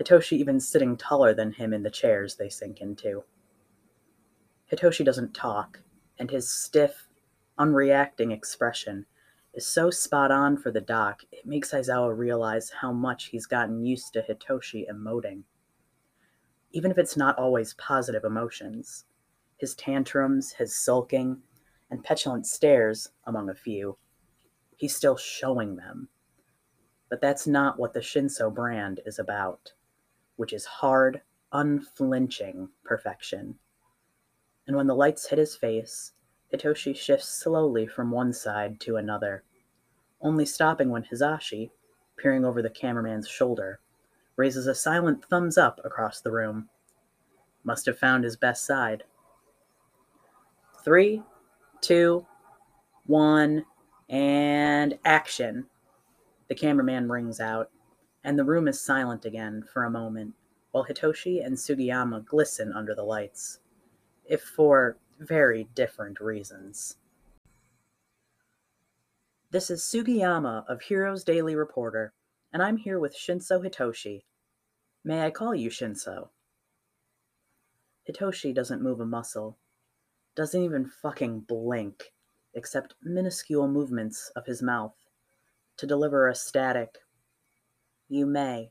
Hitoshi 0.00 0.38
even 0.38 0.58
sitting 0.58 0.96
taller 0.96 1.34
than 1.34 1.52
him 1.52 1.72
in 1.72 1.82
the 1.82 1.90
chairs 1.90 2.34
they 2.34 2.48
sink 2.48 2.80
into. 2.80 3.22
Hitoshi 4.70 5.04
doesn't 5.04 5.34
talk, 5.34 5.80
and 6.18 6.30
his 6.30 6.50
stiff, 6.50 7.08
unreacting 7.58 8.30
expression 8.30 9.06
is 9.52 9.66
so 9.66 9.90
spot 9.90 10.30
on 10.30 10.56
for 10.56 10.70
the 10.70 10.80
doc, 10.80 11.22
it 11.32 11.44
makes 11.44 11.72
Aizawa 11.72 12.16
realize 12.16 12.70
how 12.80 12.92
much 12.92 13.26
he's 13.26 13.46
gotten 13.46 13.84
used 13.84 14.12
to 14.12 14.22
Hitoshi 14.22 14.84
emoting. 14.88 15.42
Even 16.72 16.90
if 16.90 16.98
it's 16.98 17.16
not 17.16 17.36
always 17.36 17.74
positive 17.74 18.24
emotions, 18.24 19.06
his 19.56 19.74
tantrums, 19.74 20.52
his 20.52 20.76
sulking, 20.76 21.42
and 21.90 22.04
petulant 22.04 22.46
stares, 22.46 23.08
among 23.26 23.50
a 23.50 23.54
few, 23.54 23.98
he's 24.76 24.94
still 24.94 25.16
showing 25.16 25.74
them. 25.74 26.08
But 27.08 27.20
that's 27.20 27.46
not 27.46 27.76
what 27.76 27.92
the 27.92 28.00
Shinso 28.00 28.54
brand 28.54 29.00
is 29.04 29.18
about, 29.18 29.72
which 30.36 30.52
is 30.52 30.64
hard, 30.64 31.22
unflinching 31.52 32.68
perfection. 32.84 33.58
And 34.70 34.76
when 34.76 34.86
the 34.86 34.94
lights 34.94 35.28
hit 35.28 35.40
his 35.40 35.56
face, 35.56 36.12
Hitoshi 36.54 36.94
shifts 36.94 37.26
slowly 37.26 37.88
from 37.88 38.12
one 38.12 38.32
side 38.32 38.78
to 38.82 38.94
another, 38.94 39.42
only 40.20 40.46
stopping 40.46 40.90
when 40.90 41.02
Hizashi, 41.02 41.72
peering 42.16 42.44
over 42.44 42.62
the 42.62 42.70
cameraman's 42.70 43.26
shoulder, 43.26 43.80
raises 44.36 44.68
a 44.68 44.74
silent 44.76 45.24
thumbs 45.24 45.58
up 45.58 45.80
across 45.84 46.20
the 46.20 46.30
room. 46.30 46.68
Must 47.64 47.84
have 47.86 47.98
found 47.98 48.22
his 48.22 48.36
best 48.36 48.64
side. 48.64 49.02
Three, 50.84 51.24
two, 51.80 52.24
one, 53.06 53.64
and 54.08 55.00
action. 55.04 55.66
The 56.46 56.54
cameraman 56.54 57.08
rings 57.08 57.40
out, 57.40 57.70
and 58.22 58.38
the 58.38 58.44
room 58.44 58.68
is 58.68 58.80
silent 58.80 59.24
again 59.24 59.64
for 59.72 59.82
a 59.82 59.90
moment, 59.90 60.34
while 60.70 60.84
Hitoshi 60.84 61.44
and 61.44 61.56
Sugiyama 61.56 62.24
glisten 62.24 62.72
under 62.72 62.94
the 62.94 63.02
lights, 63.02 63.58
if 64.30 64.42
for 64.42 64.96
very 65.18 65.64
different 65.74 66.20
reasons. 66.20 66.96
This 69.50 69.70
is 69.70 69.82
Sugiyama 69.82 70.64
of 70.68 70.82
Heroes 70.82 71.24
Daily 71.24 71.56
Reporter, 71.56 72.12
and 72.52 72.62
I'm 72.62 72.76
here 72.76 73.00
with 73.00 73.16
Shinso 73.16 73.60
Hitoshi. 73.60 74.22
May 75.02 75.24
I 75.26 75.32
call 75.32 75.52
you 75.52 75.68
Shinso? 75.68 76.28
Hitoshi 78.08 78.54
doesn't 78.54 78.80
move 78.80 79.00
a 79.00 79.04
muscle, 79.04 79.58
doesn't 80.36 80.62
even 80.62 80.86
fucking 80.86 81.40
blink, 81.40 82.12
except 82.54 82.94
minuscule 83.02 83.66
movements 83.66 84.30
of 84.36 84.46
his 84.46 84.62
mouth 84.62 84.94
to 85.76 85.88
deliver 85.88 86.28
a 86.28 86.36
static, 86.36 86.98
You 88.08 88.26
may. 88.26 88.70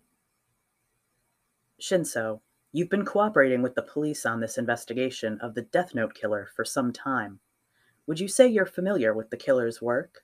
Shinso, 1.81 2.39
You've 2.71 2.89
been 2.89 3.05
cooperating 3.05 3.63
with 3.63 3.73
the 3.73 3.81
police 3.81 4.27
on 4.27 4.39
this 4.39 4.57
investigation 4.57 5.39
of 5.41 5.55
the 5.55 5.63
Death 5.63 5.95
Note 5.95 6.13
killer 6.13 6.49
for 6.55 6.63
some 6.63 6.93
time. 6.93 7.39
Would 8.05 8.19
you 8.19 8.27
say 8.27 8.47
you're 8.47 8.67
familiar 8.67 9.11
with 9.13 9.31
the 9.31 9.37
killer's 9.37 9.81
work? 9.81 10.23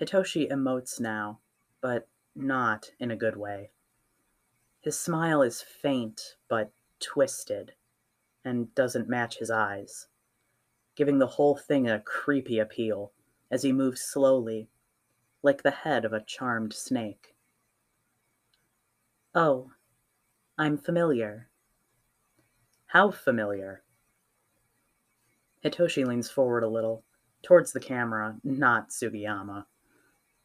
Hitoshi 0.00 0.50
emotes 0.50 0.98
now, 0.98 1.40
but 1.82 2.08
not 2.34 2.92
in 2.98 3.10
a 3.10 3.16
good 3.16 3.36
way. 3.36 3.72
His 4.80 4.98
smile 4.98 5.42
is 5.42 5.60
faint 5.60 6.36
but 6.48 6.72
twisted 6.98 7.74
and 8.42 8.74
doesn't 8.74 9.08
match 9.08 9.38
his 9.38 9.50
eyes, 9.50 10.06
giving 10.96 11.18
the 11.18 11.26
whole 11.26 11.56
thing 11.56 11.90
a 11.90 12.00
creepy 12.00 12.58
appeal 12.58 13.12
as 13.50 13.62
he 13.62 13.72
moves 13.72 14.00
slowly, 14.00 14.68
like 15.42 15.62
the 15.62 15.70
head 15.70 16.06
of 16.06 16.14
a 16.14 16.24
charmed 16.24 16.72
snake. 16.72 17.34
Oh, 19.34 19.72
I'm 20.60 20.76
familiar. 20.76 21.48
How 22.88 23.12
familiar? 23.12 23.82
Hitoshi 25.64 26.06
leans 26.06 26.28
forward 26.28 26.62
a 26.62 26.68
little, 26.68 27.02
towards 27.42 27.72
the 27.72 27.80
camera, 27.80 28.36
not 28.44 28.90
Sugiyama. 28.90 29.64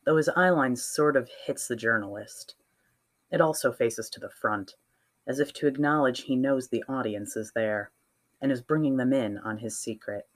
Though 0.05 0.15
his 0.15 0.29
eyeline 0.29 0.77
sort 0.77 1.17
of 1.17 1.29
hits 1.45 1.67
the 1.67 1.75
journalist, 1.75 2.55
it 3.29 3.41
also 3.41 3.73
faces 3.73 4.09
to 4.11 4.21
the 4.21 4.29
front, 4.29 4.75
as 5.27 5.41
if 5.41 5.51
to 5.51 5.67
acknowledge 5.67 6.21
he 6.21 6.37
knows 6.37 6.69
the 6.69 6.85
audience 6.87 7.35
is 7.35 7.51
there 7.53 7.91
and 8.41 8.53
is 8.53 8.61
bringing 8.61 8.95
them 8.95 9.11
in 9.11 9.37
on 9.39 9.57
his 9.57 9.77
secret. 9.77 10.29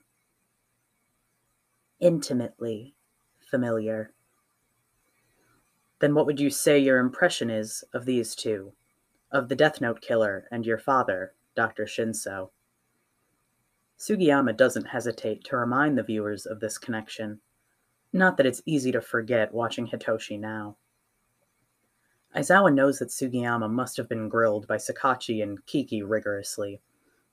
Intimately 2.00 2.96
familiar. 3.50 4.12
Then 6.00 6.14
what 6.14 6.26
would 6.26 6.38
you 6.38 6.50
say 6.50 6.78
your 6.78 6.98
impression 6.98 7.48
is 7.48 7.82
of 7.94 8.04
these 8.04 8.34
two? 8.34 8.74
Of 9.32 9.48
the 9.48 9.56
Death 9.56 9.80
Note 9.80 10.00
killer 10.00 10.46
and 10.50 10.66
your 10.66 10.78
father, 10.78 11.34
Dr. 11.54 11.84
Shinso. 11.84 12.50
Sugiyama 13.98 14.56
doesn't 14.56 14.86
hesitate 14.88 15.44
to 15.44 15.56
remind 15.56 15.96
the 15.96 16.02
viewers 16.02 16.46
of 16.46 16.60
this 16.60 16.78
connection. 16.78 17.40
Not 18.12 18.36
that 18.36 18.46
it's 18.46 18.62
easy 18.64 18.90
to 18.92 19.00
forget 19.00 19.54
watching 19.54 19.86
Hitoshi 19.86 20.40
now. 20.40 20.76
Aizawa 22.34 22.72
knows 22.72 22.98
that 22.98 23.10
Sugiyama 23.10 23.70
must 23.70 23.96
have 23.96 24.08
been 24.08 24.28
grilled 24.28 24.66
by 24.66 24.76
Sakachi 24.76 25.42
and 25.42 25.64
Kiki 25.66 26.02
rigorously, 26.02 26.80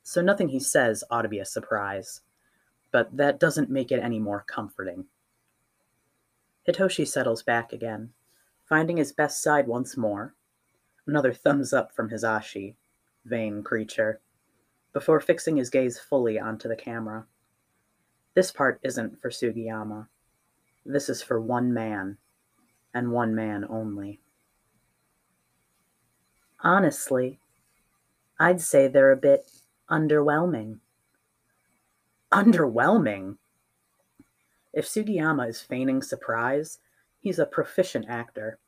so 0.03 0.21
nothing 0.21 0.49
he 0.49 0.59
says 0.59 1.03
ought 1.09 1.21
to 1.23 1.29
be 1.29 1.39
a 1.39 1.45
surprise. 1.45 2.21
But 2.91 3.15
that 3.15 3.39
doesn't 3.39 3.69
make 3.69 3.91
it 3.91 4.01
any 4.01 4.19
more 4.19 4.43
comforting. 4.47 5.05
Hitoshi 6.67 7.07
settles 7.07 7.43
back 7.43 7.71
again, 7.73 8.11
finding 8.65 8.97
his 8.97 9.11
best 9.13 9.41
side 9.41 9.67
once 9.67 9.95
more, 9.95 10.35
Another 11.07 11.31
thumbs 11.31 11.71
up 11.71 11.93
from 11.93 12.09
Hizashi, 12.09 12.75
vain 13.23 13.63
creature, 13.63 14.19
before 14.91 15.21
fixing 15.21 15.55
his 15.55 15.69
gaze 15.69 15.97
fully 15.97 16.37
onto 16.37 16.67
the 16.67 16.75
camera. 16.75 17.25
This 18.33 18.51
part 18.51 18.79
isn't 18.83 19.21
for 19.21 19.29
Sugiyama. 19.29 20.07
This 20.85 21.07
is 21.07 21.21
for 21.21 21.39
one 21.39 21.73
man, 21.73 22.17
and 22.93 23.13
one 23.13 23.33
man 23.33 23.65
only. 23.69 24.19
Honestly, 26.59 27.39
I'd 28.37 28.59
say 28.59 28.87
they're 28.87 29.11
a 29.11 29.17
bit 29.17 29.49
underwhelming. 29.89 30.79
Underwhelming? 32.33 33.37
If 34.73 34.85
Sugiyama 34.85 35.47
is 35.47 35.61
feigning 35.61 36.01
surprise, 36.01 36.79
he's 37.21 37.39
a 37.39 37.45
proficient 37.45 38.07
actor 38.09 38.59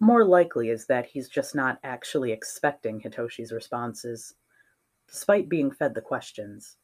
more 0.00 0.24
likely 0.24 0.70
is 0.70 0.86
that 0.86 1.06
he's 1.06 1.28
just 1.28 1.54
not 1.54 1.78
actually 1.84 2.32
expecting 2.32 3.00
Hitoshi's 3.00 3.52
responses, 3.52 4.34
despite 5.06 5.48
being 5.48 5.70
fed 5.70 5.94
the 5.94 6.00
questions. 6.00 6.76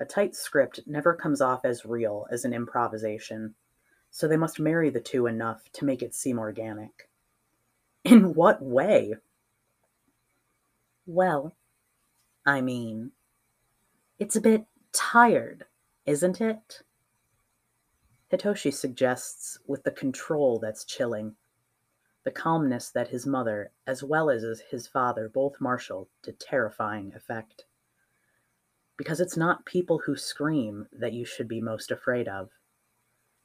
A 0.00 0.04
tight 0.04 0.34
script 0.34 0.80
never 0.86 1.14
comes 1.14 1.40
off 1.40 1.64
as 1.64 1.86
real 1.86 2.26
as 2.30 2.44
an 2.44 2.52
improvisation, 2.52 3.54
so 4.10 4.26
they 4.26 4.36
must 4.36 4.58
marry 4.58 4.90
the 4.90 5.00
two 5.00 5.26
enough 5.26 5.70
to 5.74 5.84
make 5.84 6.02
it 6.02 6.14
seem 6.14 6.38
organic. 6.38 7.08
In 8.04 8.34
what 8.34 8.60
way? 8.60 9.14
Well, 11.06 11.52
I 12.44 12.60
mean, 12.60 13.12
it's 14.18 14.34
a 14.34 14.40
bit 14.40 14.66
tired, 14.92 15.66
isn't 16.04 16.40
it? 16.40 16.82
Hitoshi 18.32 18.74
suggests 18.74 19.58
with 19.66 19.84
the 19.84 19.90
control 19.92 20.58
that's 20.58 20.84
chilling 20.84 21.36
the 22.24 22.30
calmness 22.30 22.88
that 22.90 23.08
his 23.08 23.26
mother, 23.26 23.70
as 23.86 24.02
well 24.02 24.30
as 24.30 24.62
his 24.70 24.86
father, 24.86 25.28
both 25.28 25.60
marshaled 25.60 26.08
to 26.22 26.32
terrifying 26.32 27.12
effect. 27.14 27.64
Because 28.96 29.20
it's 29.20 29.36
not 29.36 29.66
people 29.66 29.98
who 29.98 30.16
scream 30.16 30.86
that 30.92 31.12
you 31.12 31.26
should 31.26 31.48
be 31.48 31.60
most 31.60 31.90
afraid 31.90 32.26
of, 32.26 32.48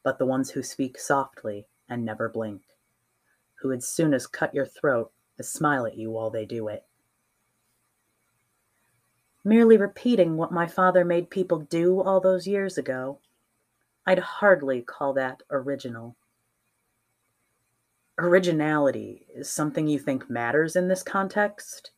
but 0.01 0.17
the 0.17 0.25
ones 0.25 0.51
who 0.51 0.63
speak 0.63 0.97
softly 0.97 1.67
and 1.89 2.05
never 2.05 2.29
blink, 2.29 2.61
who 3.55 3.67
would 3.67 3.83
soon 3.83 4.13
as 4.13 4.27
cut 4.27 4.53
your 4.53 4.65
throat 4.65 5.11
as 5.37 5.49
smile 5.49 5.85
at 5.85 5.97
you 5.97 6.09
while 6.09 6.29
they 6.29 6.45
do 6.45 6.69
it. 6.69 6.85
Merely 9.43 9.77
repeating 9.77 10.37
what 10.37 10.51
my 10.51 10.67
father 10.67 11.03
made 11.03 11.29
people 11.29 11.59
do 11.59 12.01
all 12.01 12.21
those 12.21 12.47
years 12.47 12.77
ago, 12.77 13.19
I'd 14.05 14.19
hardly 14.19 14.81
call 14.81 15.13
that 15.13 15.43
original 15.51 16.15
originality 18.19 19.25
is 19.33 19.49
something 19.49 19.87
you 19.87 19.99
think 19.99 20.29
matters 20.29 20.75
in 20.75 20.87
this 20.87 21.03
context? 21.03 21.91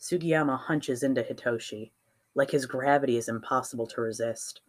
Sugiyama 0.00 0.58
hunches 0.58 1.02
into 1.02 1.22
Hitoshi, 1.22 1.90
like 2.34 2.50
his 2.50 2.66
gravity 2.66 3.16
is 3.16 3.28
impossible 3.28 3.86
to 3.88 4.00
resist. 4.00 4.60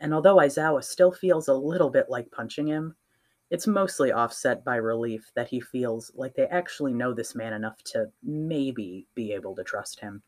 And 0.00 0.14
although 0.14 0.36
Aizawa 0.36 0.82
still 0.82 1.12
feels 1.12 1.48
a 1.48 1.54
little 1.54 1.90
bit 1.90 2.06
like 2.08 2.30
punching 2.30 2.66
him, 2.66 2.94
it's 3.50 3.66
mostly 3.66 4.12
offset 4.12 4.64
by 4.64 4.76
relief 4.76 5.30
that 5.34 5.48
he 5.48 5.60
feels 5.60 6.12
like 6.14 6.34
they 6.34 6.46
actually 6.46 6.92
know 6.92 7.14
this 7.14 7.34
man 7.34 7.52
enough 7.52 7.82
to 7.84 8.10
maybe 8.22 9.06
be 9.14 9.32
able 9.32 9.54
to 9.56 9.64
trust 9.64 10.00
him. 10.00 10.22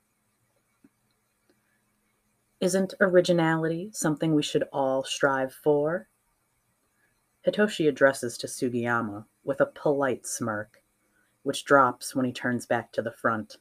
Isn't 2.61 2.95
originality 3.01 3.91
something 3.93 4.35
we 4.35 4.43
should 4.43 4.65
all 4.73 5.03
strive 5.03 5.53
for? 5.53 6.09
Hitoshi 7.47 7.89
addresses 7.89 8.37
to 8.39 8.47
Sugiyama 8.47 9.25
with 9.45 9.61
a 9.61 9.67
polite 9.67 10.27
smirk, 10.27 10.83
which 11.43 11.65
drops 11.65 12.15
when 12.15 12.27
he 12.27 12.33
turns 12.33 12.67
back 12.67 12.93
to 12.93 13.03
the 13.03 13.13
front. 13.13 13.57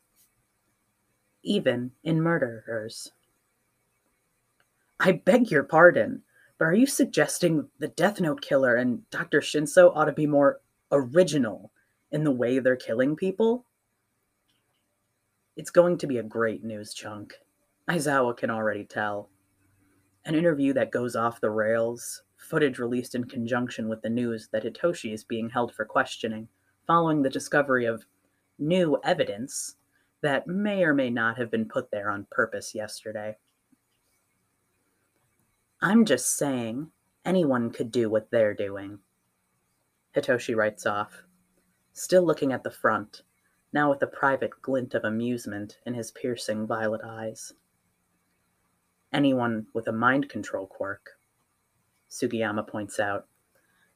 Even 1.43 1.91
in 2.03 2.21
murderers. 2.21 3.13
I 4.99 5.13
beg 5.13 5.49
your 5.49 5.63
pardon, 5.63 6.23
But 6.57 6.65
are 6.65 6.75
you 6.75 6.85
suggesting 6.85 7.69
the 7.79 7.87
Death 7.87 8.19
Note 8.19 8.41
killer 8.41 8.75
and 8.75 9.09
Dr. 9.11 9.39
Shinso 9.39 9.95
ought 9.95 10.05
to 10.05 10.11
be 10.11 10.27
more 10.27 10.59
original 10.91 11.71
in 12.11 12.25
the 12.25 12.31
way 12.31 12.59
they're 12.59 12.75
killing 12.75 13.15
people? 13.15 13.65
It's 15.55 15.71
going 15.71 15.97
to 15.99 16.07
be 16.07 16.17
a 16.17 16.23
great 16.23 16.65
news 16.65 16.93
chunk. 16.93 17.35
Aizawa 17.89 18.35
can 18.35 18.49
already 18.49 18.83
tell. 18.83 19.29
An 20.25 20.35
interview 20.35 20.73
that 20.73 20.91
goes 20.91 21.15
off 21.15 21.39
the 21.39 21.49
rails, 21.49 22.23
footage 22.49 22.79
released 22.79 23.13
in 23.15 23.23
conjunction 23.25 23.87
with 23.87 24.01
the 24.01 24.09
news 24.09 24.49
that 24.51 24.63
Hitoshi 24.63 25.13
is 25.13 25.23
being 25.23 25.49
held 25.49 25.73
for 25.73 25.85
questioning 25.85 26.47
following 26.89 27.21
the 27.21 27.29
discovery 27.29 27.85
of 27.85 28.07
new 28.57 28.99
evidence 29.03 29.75
that 30.21 30.47
may 30.47 30.83
or 30.83 30.91
may 30.91 31.11
not 31.11 31.37
have 31.37 31.51
been 31.51 31.65
put 31.65 31.91
there 31.91 32.09
on 32.09 32.25
purpose 32.31 32.73
yesterday. 32.73 33.37
I'm 35.81 36.03
just 36.03 36.35
saying, 36.35 36.89
anyone 37.23 37.69
could 37.69 37.91
do 37.91 38.09
what 38.09 38.31
they're 38.31 38.55
doing. 38.55 38.97
Hitoshi 40.15 40.55
writes 40.55 40.87
off, 40.87 41.23
still 41.93 42.25
looking 42.25 42.51
at 42.51 42.63
the 42.63 42.71
front, 42.71 43.21
now 43.71 43.91
with 43.91 44.01
a 44.01 44.07
private 44.07 44.59
glint 44.63 44.95
of 44.95 45.03
amusement 45.03 45.77
in 45.85 45.93
his 45.93 46.09
piercing 46.09 46.65
violet 46.65 47.01
eyes. 47.05 47.53
Anyone 49.13 49.67
with 49.75 49.87
a 49.87 49.93
mind 49.93 50.27
control 50.27 50.65
quirk, 50.65 51.18
Sugiyama 52.09 52.67
points 52.67 52.99
out, 52.99 53.27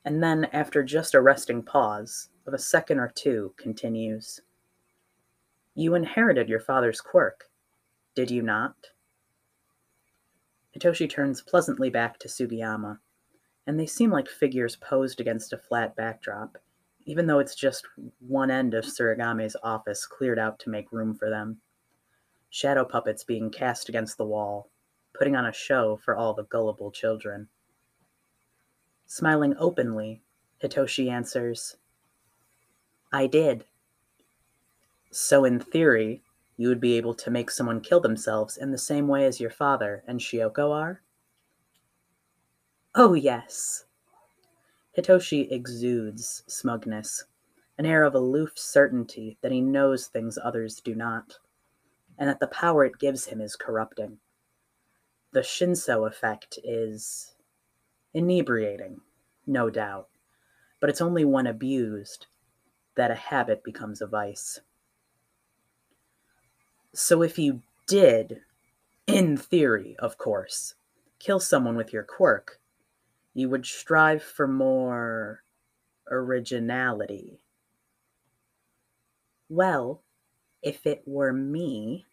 and 0.06 0.21
then, 0.21 0.45
after 0.54 0.84
just 0.84 1.15
a 1.15 1.21
resting 1.21 1.63
pause 1.63 2.30
of 2.45 2.54
a 2.54 2.60
second 2.60 2.99
or 2.99 3.12
two, 3.15 3.54
continues. 3.58 4.41
You 5.76 5.95
inherited 5.95 6.49
your 6.49 6.60
father's 6.60 7.02
quirk, 7.02 7.49
did 8.15 8.30
you 8.30 8.41
not? 8.41 8.76
Hitoshi 10.78 11.10
turns 11.10 11.41
pleasantly 11.41 11.89
back 11.89 12.19
to 12.19 12.28
Sugiyama, 12.28 12.99
and 13.65 13.80
they 13.80 13.86
seem 13.86 14.12
like 14.12 14.28
figures 14.28 14.76
posed 14.76 15.19
against 15.21 15.54
a 15.54 15.58
flat 15.58 15.95
backdrop, 15.95 16.58
even 17.06 17.28
though 17.28 17.39
it's 17.39 17.56
just 17.56 17.88
one 18.19 18.52
end 18.52 18.73
of 18.73 18.86
Tsurugame's 18.86 19.56
office 19.63 20.06
cleared 20.06 20.39
out 20.39 20.60
to 20.60 20.69
make 20.69 20.91
room 20.91 21.15
for 21.15 21.30
them. 21.30 21.60
Shadow 22.49 22.86
puppets 22.86 23.23
being 23.23 23.49
cast 23.49 23.89
against 23.89 24.17
the 24.17 24.26
wall, 24.26 24.69
putting 25.17 25.36
on 25.36 25.45
a 25.45 25.54
show 25.54 25.97
for 26.04 26.15
all 26.15 26.34
the 26.34 26.43
gullible 26.43 26.91
children. 26.91 27.47
Smiling 29.15 29.54
openly, 29.60 30.23
Hitoshi 30.60 31.08
answers, 31.08 31.78
I 33.12 33.28
did. 33.28 33.65
So, 35.12 35.45
in 35.45 35.60
theory, 35.60 36.23
you 36.58 36.67
would 36.67 36.80
be 36.80 36.97
able 36.97 37.13
to 37.13 37.30
make 37.30 37.52
someone 37.52 37.80
kill 37.80 37.99
themselves 37.99 38.58
in 38.58 38.71
the 38.71 38.78
same 38.80 39.08
way 39.08 39.28
as 39.28 39.39
your 39.39 39.52
father 39.52 40.04
and 40.08 40.19
Shioko 40.19 40.71
are? 40.71 41.04
Oh, 42.95 43.13
yes. 43.13 43.86
Hitoshi 44.97 45.47
exudes 45.52 46.41
smugness, 46.47 47.26
an 47.78 47.86
air 47.86 48.06
of 48.06 48.15
aloof 48.15 48.54
certainty 48.58 49.38
that 49.41 49.52
he 49.52 49.62
knows 49.62 50.08
things 50.08 50.39
others 50.43 50.82
do 50.82 50.95
not, 50.95 51.38
and 52.17 52.28
that 52.28 52.39
the 52.39 52.47
power 52.47 52.84
it 52.84 52.97
gives 52.97 53.26
him 53.26 53.41
is 53.41 53.56
corrupting. 53.56 54.17
The 55.34 55.41
Shinso 55.41 56.08
effect 56.08 56.58
is 56.63 57.33
inebriating, 58.13 59.02
no 59.47 59.69
doubt, 59.69 60.10
but 60.80 60.89
it's 60.89 61.02
only 61.02 61.26
when 61.26 61.47
abused 61.47 62.28
that 62.95 63.12
a 63.12 63.15
habit 63.15 63.63
becomes 63.63 64.02
a 64.02 64.08
vice. 64.08 64.60
So 66.93 67.23
if 67.23 67.39
you 67.39 67.62
did, 67.88 68.41
in 69.08 69.36
theory, 69.36 69.95
of 69.99 70.17
course, 70.17 70.76
kill 71.19 71.39
someone 71.39 71.76
with 71.76 71.91
your 71.91 72.04
quirk, 72.04 72.60
you 73.34 73.49
would 73.49 73.65
strive 73.65 74.21
for 74.21 74.47
more 74.47 75.43
originality. 76.10 77.39
Well, 79.49 80.02
if 80.62 80.86
it 80.86 81.02
were 81.06 81.34
me, 81.34 82.06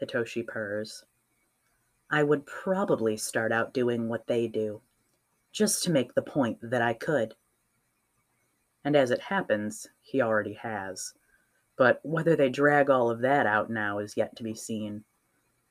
Hitoshi 0.00 0.46
purrs, 0.46 1.04
I 2.10 2.22
would 2.22 2.46
probably 2.46 3.16
start 3.16 3.52
out 3.52 3.74
doing 3.74 4.08
what 4.08 4.26
they 4.26 4.46
do, 4.46 4.80
just 5.58 5.82
to 5.82 5.90
make 5.90 6.14
the 6.14 6.22
point 6.22 6.56
that 6.62 6.82
I 6.82 6.92
could. 6.92 7.34
And 8.84 8.94
as 8.94 9.10
it 9.10 9.20
happens, 9.20 9.88
he 10.00 10.22
already 10.22 10.54
has. 10.54 11.14
But 11.76 11.98
whether 12.04 12.36
they 12.36 12.48
drag 12.48 12.90
all 12.90 13.10
of 13.10 13.22
that 13.22 13.44
out 13.44 13.68
now 13.68 13.98
is 13.98 14.16
yet 14.16 14.36
to 14.36 14.44
be 14.44 14.54
seen. 14.54 15.02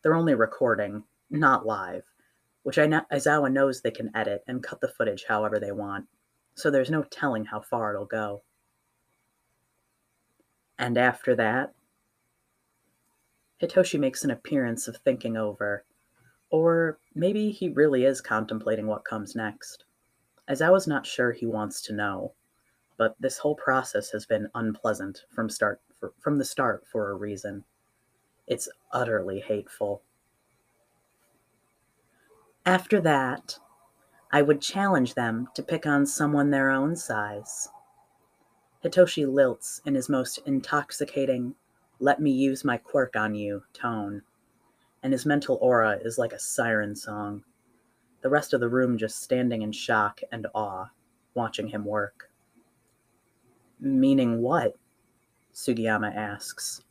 They're 0.03 0.13
only 0.13 0.35
recording, 0.35 1.03
not 1.29 1.65
live, 1.65 2.03
which 2.63 2.77
I 2.77 2.85
know, 2.85 3.03
Aizawa 3.13 3.49
knows 3.49 3.79
they 3.79 3.91
can 3.91 4.11
edit 4.13 4.43
and 4.45 4.61
cut 4.61 4.81
the 4.81 4.89
footage 4.89 5.23
however 5.25 5.57
they 5.57 5.71
want, 5.71 6.05
so 6.53 6.69
there's 6.69 6.91
no 6.91 7.03
telling 7.03 7.45
how 7.45 7.61
far 7.61 7.93
it'll 7.93 8.05
go. 8.05 8.43
And 10.77 10.97
after 10.97 11.33
that, 11.37 11.73
Hitoshi 13.61 13.97
makes 13.97 14.25
an 14.25 14.31
appearance 14.31 14.89
of 14.89 14.97
thinking 14.97 15.37
over, 15.37 15.85
or 16.49 16.99
maybe 17.13 17.51
he 17.51 17.69
really 17.69 18.05
is 18.05 18.21
contemplating 18.21 18.87
what 18.87 19.05
comes 19.05 19.35
next. 19.35 19.83
As 20.47 20.61
I 20.61 20.69
was 20.69 20.87
not 20.87 21.05
sure 21.05 21.31
he 21.31 21.45
wants 21.45 21.81
to 21.83 21.93
know, 21.93 22.33
but 22.97 23.15
this 23.19 23.37
whole 23.37 23.55
process 23.55 24.11
has 24.11 24.25
been 24.25 24.49
unpleasant 24.55 25.25
from 25.29 25.49
start 25.49 25.81
for, 25.99 26.13
from 26.19 26.37
the 26.37 26.45
start 26.45 26.85
for 26.91 27.09
a 27.09 27.15
reason. 27.15 27.63
It's 28.47 28.69
utterly 28.91 29.39
hateful. 29.39 30.01
After 32.65 33.01
that, 33.01 33.59
I 34.31 34.41
would 34.41 34.61
challenge 34.61 35.13
them 35.13 35.47
to 35.53 35.63
pick 35.63 35.85
on 35.85 36.05
someone 36.05 36.51
their 36.51 36.69
own 36.69 36.95
size. 36.95 37.69
Hitoshi 38.83 39.25
lilts 39.25 39.81
in 39.85 39.95
his 39.95 40.09
most 40.09 40.39
intoxicating, 40.45 41.55
let 41.99 42.21
me 42.21 42.31
use 42.31 42.63
my 42.63 42.77
quirk 42.77 43.15
on 43.15 43.35
you 43.35 43.63
tone, 43.73 44.21
and 45.07 45.13
his 45.13 45.25
mental 45.25 45.57
aura 45.61 45.97
is 46.03 46.17
like 46.17 46.33
a 46.33 46.39
siren 46.39 46.93
song. 46.93 47.41
The 48.23 48.29
rest 48.29 48.51
of 48.51 48.59
the 48.59 48.67
room 48.67 48.97
just 48.97 49.23
standing 49.23 49.61
in 49.61 49.71
shock 49.71 50.19
and 50.33 50.45
awe, 50.53 50.87
watching 51.33 51.69
him 51.69 51.85
work. 51.85 52.29
Meaning 53.79 54.41
what? 54.41 54.75
Sugiyama 55.53 56.13
asks. 56.13 56.81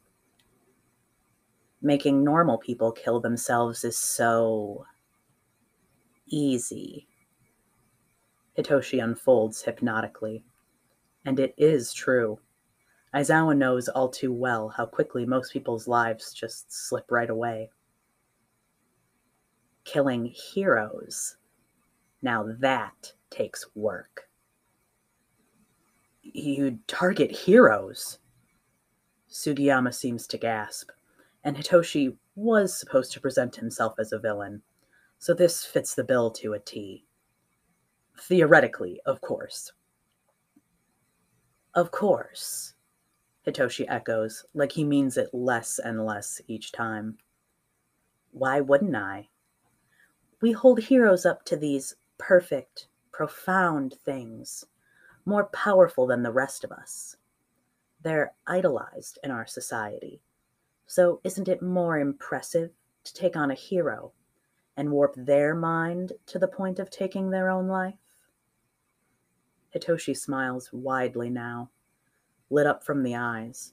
Making 1.82 2.24
normal 2.24 2.56
people 2.56 2.90
kill 2.90 3.20
themselves 3.20 3.84
is 3.84 3.98
so 3.98 4.86
easy. 6.26 7.06
Hitoshi 8.56 9.04
unfolds 9.04 9.60
hypnotically. 9.60 10.42
And 11.26 11.38
it 11.38 11.52
is 11.58 11.92
true. 11.92 12.38
Aizawa 13.14 13.54
knows 13.54 13.90
all 13.90 14.08
too 14.08 14.32
well 14.32 14.70
how 14.70 14.86
quickly 14.86 15.26
most 15.26 15.52
people's 15.52 15.86
lives 15.86 16.32
just 16.32 16.72
slip 16.72 17.10
right 17.10 17.28
away. 17.28 17.68
Killing 19.96 20.26
heroes. 20.26 21.38
Now 22.20 22.44
that 22.58 23.14
takes 23.30 23.64
work. 23.74 24.28
You 26.20 26.80
target 26.86 27.30
heroes. 27.30 28.18
Sugiyama 29.30 29.94
seems 29.94 30.26
to 30.26 30.36
gasp, 30.36 30.90
and 31.44 31.56
Hitoshi 31.56 32.14
was 32.34 32.78
supposed 32.78 33.10
to 33.12 33.22
present 33.22 33.56
himself 33.56 33.94
as 33.98 34.12
a 34.12 34.18
villain, 34.18 34.60
so 35.18 35.32
this 35.32 35.64
fits 35.64 35.94
the 35.94 36.04
bill 36.04 36.30
to 36.32 36.52
a 36.52 36.58
T. 36.58 37.06
Theoretically, 38.20 39.00
of 39.06 39.22
course. 39.22 39.72
Of 41.72 41.90
course, 41.90 42.74
Hitoshi 43.46 43.86
echoes, 43.88 44.44
like 44.52 44.72
he 44.72 44.84
means 44.84 45.16
it 45.16 45.32
less 45.32 45.78
and 45.78 46.04
less 46.04 46.42
each 46.48 46.70
time. 46.72 47.16
Why 48.32 48.60
wouldn't 48.60 48.94
I? 48.94 49.30
We 50.42 50.52
hold 50.52 50.80
heroes 50.80 51.24
up 51.24 51.44
to 51.46 51.56
these 51.56 51.96
perfect, 52.18 52.88
profound 53.10 53.94
things, 54.04 54.66
more 55.24 55.46
powerful 55.46 56.06
than 56.06 56.22
the 56.22 56.32
rest 56.32 56.62
of 56.62 56.70
us. 56.70 57.16
They're 58.02 58.34
idolized 58.46 59.18
in 59.24 59.30
our 59.30 59.46
society. 59.46 60.20
So, 60.86 61.20
isn't 61.24 61.48
it 61.48 61.62
more 61.62 61.98
impressive 61.98 62.70
to 63.04 63.14
take 63.14 63.34
on 63.34 63.50
a 63.50 63.54
hero 63.54 64.12
and 64.76 64.92
warp 64.92 65.14
their 65.16 65.54
mind 65.54 66.12
to 66.26 66.38
the 66.38 66.46
point 66.46 66.78
of 66.78 66.90
taking 66.90 67.30
their 67.30 67.48
own 67.48 67.66
life? 67.66 67.94
Hitoshi 69.74 70.14
smiles 70.14 70.70
widely 70.70 71.30
now, 71.30 71.70
lit 72.50 72.66
up 72.66 72.84
from 72.84 73.02
the 73.02 73.16
eyes, 73.16 73.72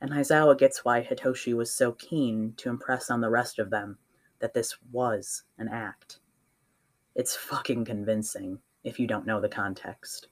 and 0.00 0.12
Aizawa 0.12 0.56
gets 0.56 0.84
why 0.84 1.02
Hitoshi 1.02 1.54
was 1.54 1.72
so 1.72 1.92
keen 1.92 2.54
to 2.58 2.70
impress 2.70 3.10
on 3.10 3.20
the 3.20 3.30
rest 3.30 3.58
of 3.58 3.70
them 3.70 3.98
that 4.40 4.54
this 4.54 4.76
was 4.92 5.42
an 5.58 5.68
act. 5.68 6.18
It's 7.14 7.36
fucking 7.36 7.84
convincing 7.84 8.58
if 8.84 9.00
you 9.00 9.06
don't 9.06 9.26
know 9.26 9.40
the 9.40 9.48
context. 9.48 10.28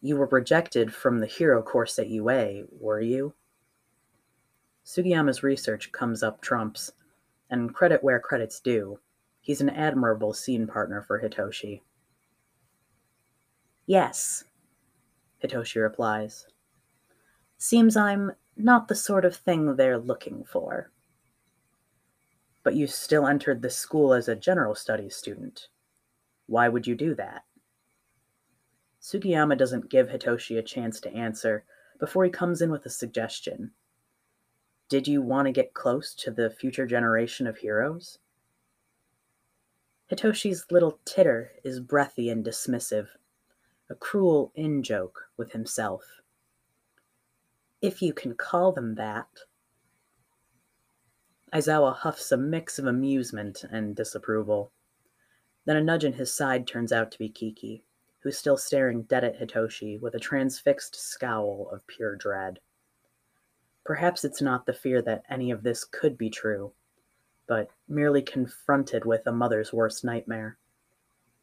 You 0.00 0.16
were 0.16 0.26
rejected 0.26 0.92
from 0.92 1.20
the 1.20 1.26
hero 1.26 1.62
course 1.62 1.98
at 1.98 2.08
UA, 2.08 2.64
were 2.80 3.00
you? 3.00 3.34
Sugiyama's 4.84 5.42
research 5.42 5.92
comes 5.92 6.22
up 6.22 6.40
trumps, 6.40 6.92
and 7.50 7.74
credit 7.74 8.02
where 8.02 8.18
credit's 8.18 8.60
due. 8.60 8.98
He's 9.40 9.60
an 9.60 9.70
admirable 9.70 10.32
scene 10.32 10.66
partner 10.66 11.02
for 11.02 11.20
Hitoshi. 11.20 11.82
Yes, 13.86 14.44
Hitoshi 15.42 15.82
replies. 15.82 16.46
Seems 17.58 17.96
I'm 17.96 18.32
not 18.56 18.88
the 18.88 18.94
sort 18.94 19.24
of 19.24 19.36
thing 19.36 19.76
they're 19.76 19.98
looking 19.98 20.44
for. 20.44 20.90
But 22.62 22.74
you 22.74 22.86
still 22.86 23.26
entered 23.26 23.62
the 23.62 23.70
school 23.70 24.14
as 24.14 24.28
a 24.28 24.36
general 24.36 24.74
studies 24.74 25.16
student. 25.16 25.68
Why 26.46 26.68
would 26.68 26.86
you 26.86 26.94
do 26.94 27.14
that? 27.16 27.44
Sugiyama 29.00 29.58
doesn't 29.58 29.90
give 29.90 30.08
Hitoshi 30.08 30.58
a 30.58 30.62
chance 30.62 31.00
to 31.00 31.12
answer 31.12 31.64
before 31.98 32.24
he 32.24 32.30
comes 32.30 32.62
in 32.62 32.70
with 32.70 32.86
a 32.86 32.90
suggestion. 32.90 33.72
Did 34.88 35.08
you 35.08 35.22
want 35.22 35.46
to 35.46 35.52
get 35.52 35.74
close 35.74 36.14
to 36.16 36.30
the 36.30 36.50
future 36.50 36.86
generation 36.86 37.46
of 37.46 37.58
heroes? 37.58 38.18
Hitoshi's 40.10 40.66
little 40.70 41.00
titter 41.04 41.52
is 41.64 41.80
breathy 41.80 42.28
and 42.28 42.44
dismissive, 42.44 43.08
a 43.88 43.94
cruel 43.94 44.52
in 44.54 44.82
joke 44.82 45.30
with 45.36 45.52
himself. 45.52 46.02
If 47.80 48.02
you 48.02 48.12
can 48.12 48.34
call 48.34 48.72
them 48.72 48.94
that. 48.96 49.28
Aizawa 51.54 51.94
huffs 51.94 52.32
a 52.32 52.36
mix 52.36 52.78
of 52.78 52.86
amusement 52.86 53.64
and 53.70 53.94
disapproval. 53.94 54.72
Then 55.64 55.76
a 55.76 55.82
nudge 55.82 56.04
in 56.04 56.14
his 56.14 56.34
side 56.34 56.66
turns 56.66 56.92
out 56.92 57.10
to 57.12 57.18
be 57.18 57.28
Kiki 57.28 57.84
who's 58.22 58.38
still 58.38 58.56
staring 58.56 59.02
dead 59.02 59.24
at 59.24 59.38
Hitoshi 59.38 60.00
with 60.00 60.14
a 60.14 60.20
transfixed 60.20 60.94
scowl 60.94 61.68
of 61.72 61.86
pure 61.88 62.14
dread. 62.16 62.60
Perhaps 63.84 64.24
it's 64.24 64.40
not 64.40 64.64
the 64.64 64.72
fear 64.72 65.02
that 65.02 65.24
any 65.28 65.50
of 65.50 65.64
this 65.64 65.84
could 65.84 66.16
be 66.16 66.30
true, 66.30 66.72
but 67.48 67.68
merely 67.88 68.22
confronted 68.22 69.04
with 69.04 69.26
a 69.26 69.32
mother's 69.32 69.72
worst 69.72 70.04
nightmare, 70.04 70.56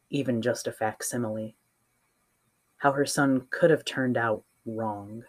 even 0.08 0.40
just 0.40 0.66
a 0.66 0.72
facsimile. 0.72 1.54
How 2.78 2.92
her 2.92 3.04
son 3.04 3.46
could 3.50 3.70
have 3.70 3.84
turned 3.84 4.16
out 4.16 4.42
wrong. 4.64 5.22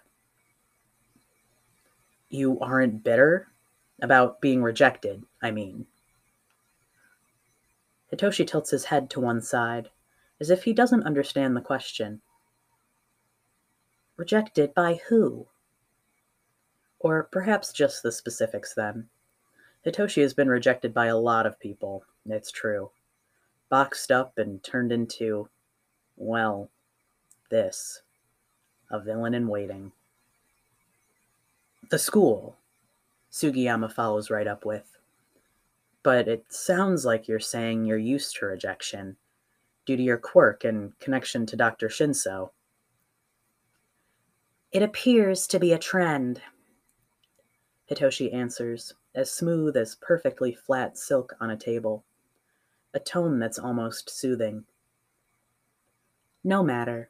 You 2.29 2.57
aren't 2.61 3.03
bitter? 3.03 3.50
About 4.01 4.41
being 4.41 4.63
rejected, 4.63 5.23
I 5.41 5.51
mean. 5.51 5.85
Hitoshi 8.11 8.45
tilts 8.45 8.71
his 8.71 8.85
head 8.85 9.09
to 9.11 9.19
one 9.19 9.41
side 9.41 9.89
as 10.39 10.49
if 10.49 10.63
he 10.63 10.73
doesn't 10.73 11.05
understand 11.05 11.55
the 11.55 11.61
question. 11.61 12.19
Rejected 14.17 14.73
by 14.73 14.99
who? 15.07 15.47
Or 16.99 17.29
perhaps 17.31 17.71
just 17.71 18.01
the 18.01 18.11
specifics 18.11 18.73
then. 18.73 19.07
Hitoshi 19.85 20.21
has 20.23 20.33
been 20.33 20.49
rejected 20.49 20.93
by 20.93 21.07
a 21.07 21.17
lot 21.17 21.45
of 21.45 21.59
people, 21.59 22.03
it's 22.27 22.51
true. 22.51 22.91
Boxed 23.69 24.11
up 24.11 24.37
and 24.37 24.61
turned 24.63 24.91
into, 24.91 25.47
well, 26.17 26.69
this 27.49 28.01
a 28.89 28.99
villain 28.99 29.33
in 29.33 29.47
waiting. 29.47 29.91
The 31.89 31.99
school, 31.99 32.57
Sugiyama 33.31 33.91
follows 33.91 34.29
right 34.29 34.47
up 34.47 34.65
with. 34.65 34.97
But 36.03 36.27
it 36.27 36.45
sounds 36.49 37.05
like 37.05 37.27
you're 37.27 37.39
saying 37.39 37.85
you're 37.85 37.97
used 37.97 38.35
to 38.37 38.45
rejection 38.45 39.17
due 39.85 39.97
to 39.97 40.03
your 40.03 40.17
quirk 40.17 40.63
and 40.63 40.97
connection 40.99 41.45
to 41.47 41.55
Dr. 41.55 41.87
Shinso. 41.87 42.49
It 44.71 44.81
appears 44.81 45.47
to 45.47 45.59
be 45.59 45.73
a 45.73 45.79
trend, 45.79 46.41
Hitoshi 47.89 48.33
answers, 48.33 48.93
as 49.13 49.29
smooth 49.29 49.75
as 49.75 49.95
perfectly 49.95 50.53
flat 50.53 50.97
silk 50.97 51.33
on 51.41 51.49
a 51.51 51.57
table, 51.57 52.05
a 52.93 52.99
tone 52.99 53.39
that's 53.39 53.59
almost 53.59 54.09
soothing. 54.09 54.63
No 56.43 56.63
matter. 56.63 57.09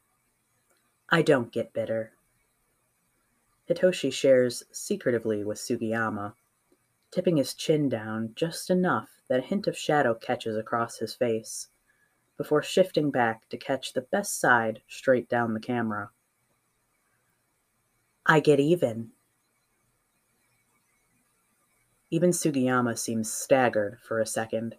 I 1.10 1.21
don't 1.21 1.51
get 1.51 1.73
bitter. 1.73 2.13
Hitoshi 3.69 4.12
shares 4.12 4.63
secretively 4.71 5.43
with 5.43 5.58
Sugiyama, 5.58 6.34
tipping 7.12 7.38
his 7.38 7.54
chin 7.54 7.89
down 7.89 8.32
just 8.36 8.69
enough 8.69 9.21
that 9.28 9.39
a 9.39 9.43
hint 9.43 9.67
of 9.67 9.78
shadow 9.78 10.13
catches 10.13 10.58
across 10.58 10.97
his 10.97 11.13
face 11.13 11.69
before 12.38 12.63
shifting 12.63 13.12
back 13.12 13.47
to 13.50 13.58
catch 13.58 13.93
the 13.93 14.02
best 14.02 14.39
side 14.39 14.82
straight 14.88 15.30
down 15.30 15.54
the 15.54 15.60
camera. 15.60 16.10
I 18.26 18.39
get 18.39 18.60
even. 18.60 19.12
Even 22.10 22.32
Sugiyama 22.32 22.97
seems 22.97 23.32
staggered 23.32 24.00
for 24.02 24.19
a 24.19 24.26
second, 24.26 24.76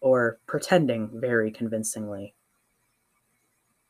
or 0.00 0.38
pretending 0.46 1.10
very 1.14 1.50
convincingly. 1.50 2.34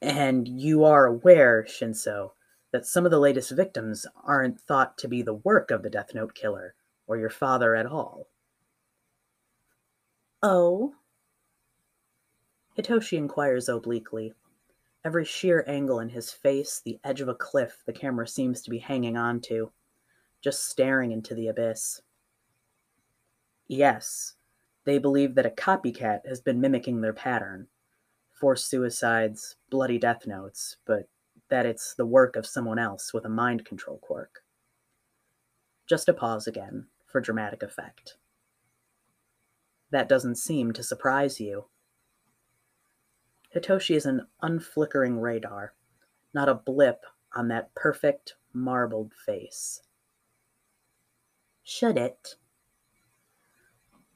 And 0.01 0.47
you 0.47 0.85
are 0.85 1.07
aware, 1.07 1.67
Shinso, 1.69 2.33
that 2.71 2.87
some 2.87 3.05
of 3.05 3.11
the 3.11 3.19
latest 3.19 3.51
victims 3.53 4.07
aren't 4.25 4.61
thought 4.61 4.99
to 4.99 5.09
be 5.09 5.23
the 5.23 5.35
work 5.35 5.71
of 5.71 5.83
the 5.83 5.91
Death 5.91 6.15
Note 6.15 6.35
killer 6.35 6.75
or 7.07 7.17
your 7.17 7.31
father 7.31 7.75
at 7.75 7.87
all. 7.87 8.29
Oh? 10.43 10.95
Hitoshi 12.77 13.17
inquires 13.17 13.69
obliquely. 13.69 14.35
Every 15.05 15.25
sheer 15.25 15.65
angle 15.67 16.01
in 16.01 16.11
his 16.11 16.33
face, 16.33 16.81
the 16.85 16.99
edge 17.03 17.21
of 17.21 17.29
a 17.29 17.35
cliff 17.35 17.83
the 17.87 17.93
camera 17.93 18.29
seems 18.29 18.61
to 18.63 18.71
be 18.71 18.79
hanging 18.79 19.17
on 19.17 19.41
to, 19.43 19.73
just 20.43 20.69
staring 20.69 21.13
into 21.13 21.35
the 21.35 21.49
abyss. 21.49 22.03
Yes, 23.67 24.35
they 24.85 24.99
believe 24.99 25.35
that 25.35 25.47
a 25.47 25.51
copycat 25.51 26.27
has 26.27 26.41
been 26.41 26.61
mimicking 26.61 27.01
their 27.01 27.13
pattern. 27.13 27.69
Forced 28.33 28.69
suicides, 28.69 29.57
bloody 29.71 29.99
death 29.99 30.27
notes, 30.27 30.77
but 30.85 31.09
that 31.51 31.67
it's 31.67 31.95
the 31.95 32.07
work 32.07 32.37
of 32.37 32.47
someone 32.47 32.79
else 32.79 33.13
with 33.13 33.25
a 33.25 33.31
mind 33.31 33.65
control 33.65 33.99
quirk. 33.99 34.43
Just 35.89 36.09
a 36.09 36.13
pause 36.13 36.47
again, 36.47 36.87
for 37.07 37.21
dramatic 37.21 37.63
effect. 37.63 38.17
That 39.91 40.09
doesn't 40.09 40.37
seem 40.37 40.73
to 40.73 40.83
surprise 40.83 41.41
you. 41.41 41.67
Hitoshi 43.55 43.97
is 43.97 44.05
an 44.05 44.27
unflickering 44.43 45.19
radar, 45.19 45.73
not 46.35 46.49
a 46.49 46.55
blip 46.55 47.05
on 47.35 47.49
that 47.49 47.75
perfect, 47.75 48.35
marbled 48.53 49.15
face. 49.15 49.83
Should 51.63 51.97
it? 51.97 52.37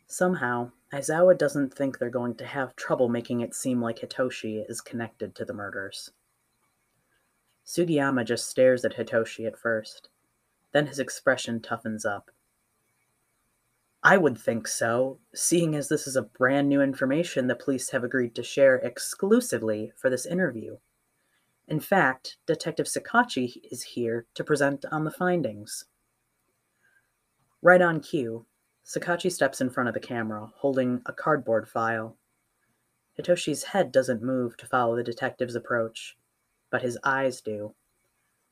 Somehow, 0.06 0.72
Aizawa 0.92 1.38
doesn't 1.38 1.72
think 1.72 1.98
they're 1.98 2.10
going 2.10 2.34
to 2.34 2.44
have 2.44 2.76
trouble 2.76 3.08
making 3.08 3.40
it 3.40 3.54
seem 3.54 3.80
like 3.80 4.00
Hitoshi 4.00 4.62
is 4.68 4.82
connected 4.82 5.34
to 5.34 5.46
the 5.46 5.54
murders. 5.54 6.10
Sugiyama 7.66 8.24
just 8.24 8.48
stares 8.48 8.84
at 8.84 8.96
Hitoshi 8.96 9.46
at 9.46 9.58
first, 9.58 10.08
then 10.72 10.86
his 10.86 10.98
expression 10.98 11.60
toughens 11.60 12.04
up. 12.04 12.30
I 14.04 14.16
would 14.16 14.36
think 14.36 14.66
so, 14.66 15.20
seeing 15.32 15.76
as 15.76 15.88
this 15.88 16.08
is 16.08 16.16
a 16.16 16.22
brand 16.22 16.68
new 16.68 16.82
information 16.82 17.46
the 17.46 17.54
police 17.54 17.90
have 17.90 18.02
agreed 18.02 18.34
to 18.34 18.42
share 18.42 18.76
exclusively 18.76 19.92
for 19.96 20.10
this 20.10 20.26
interview. 20.26 20.78
In 21.68 21.78
fact, 21.78 22.36
Detective 22.46 22.86
Sakachi 22.86 23.60
is 23.70 23.82
here 23.82 24.26
to 24.34 24.42
present 24.42 24.84
on 24.90 25.04
the 25.04 25.12
findings. 25.12 25.84
Right 27.62 27.80
on 27.80 28.00
cue, 28.00 28.44
Sakachi 28.84 29.30
steps 29.30 29.60
in 29.60 29.70
front 29.70 29.88
of 29.88 29.94
the 29.94 30.00
camera, 30.00 30.50
holding 30.56 31.00
a 31.06 31.12
cardboard 31.12 31.68
file. 31.68 32.16
Hitoshi's 33.16 33.62
head 33.62 33.92
doesn't 33.92 34.22
move 34.22 34.56
to 34.56 34.66
follow 34.66 34.96
the 34.96 35.04
detective's 35.04 35.54
approach, 35.54 36.16
but 36.72 36.82
his 36.82 36.98
eyes 37.04 37.40
do, 37.40 37.72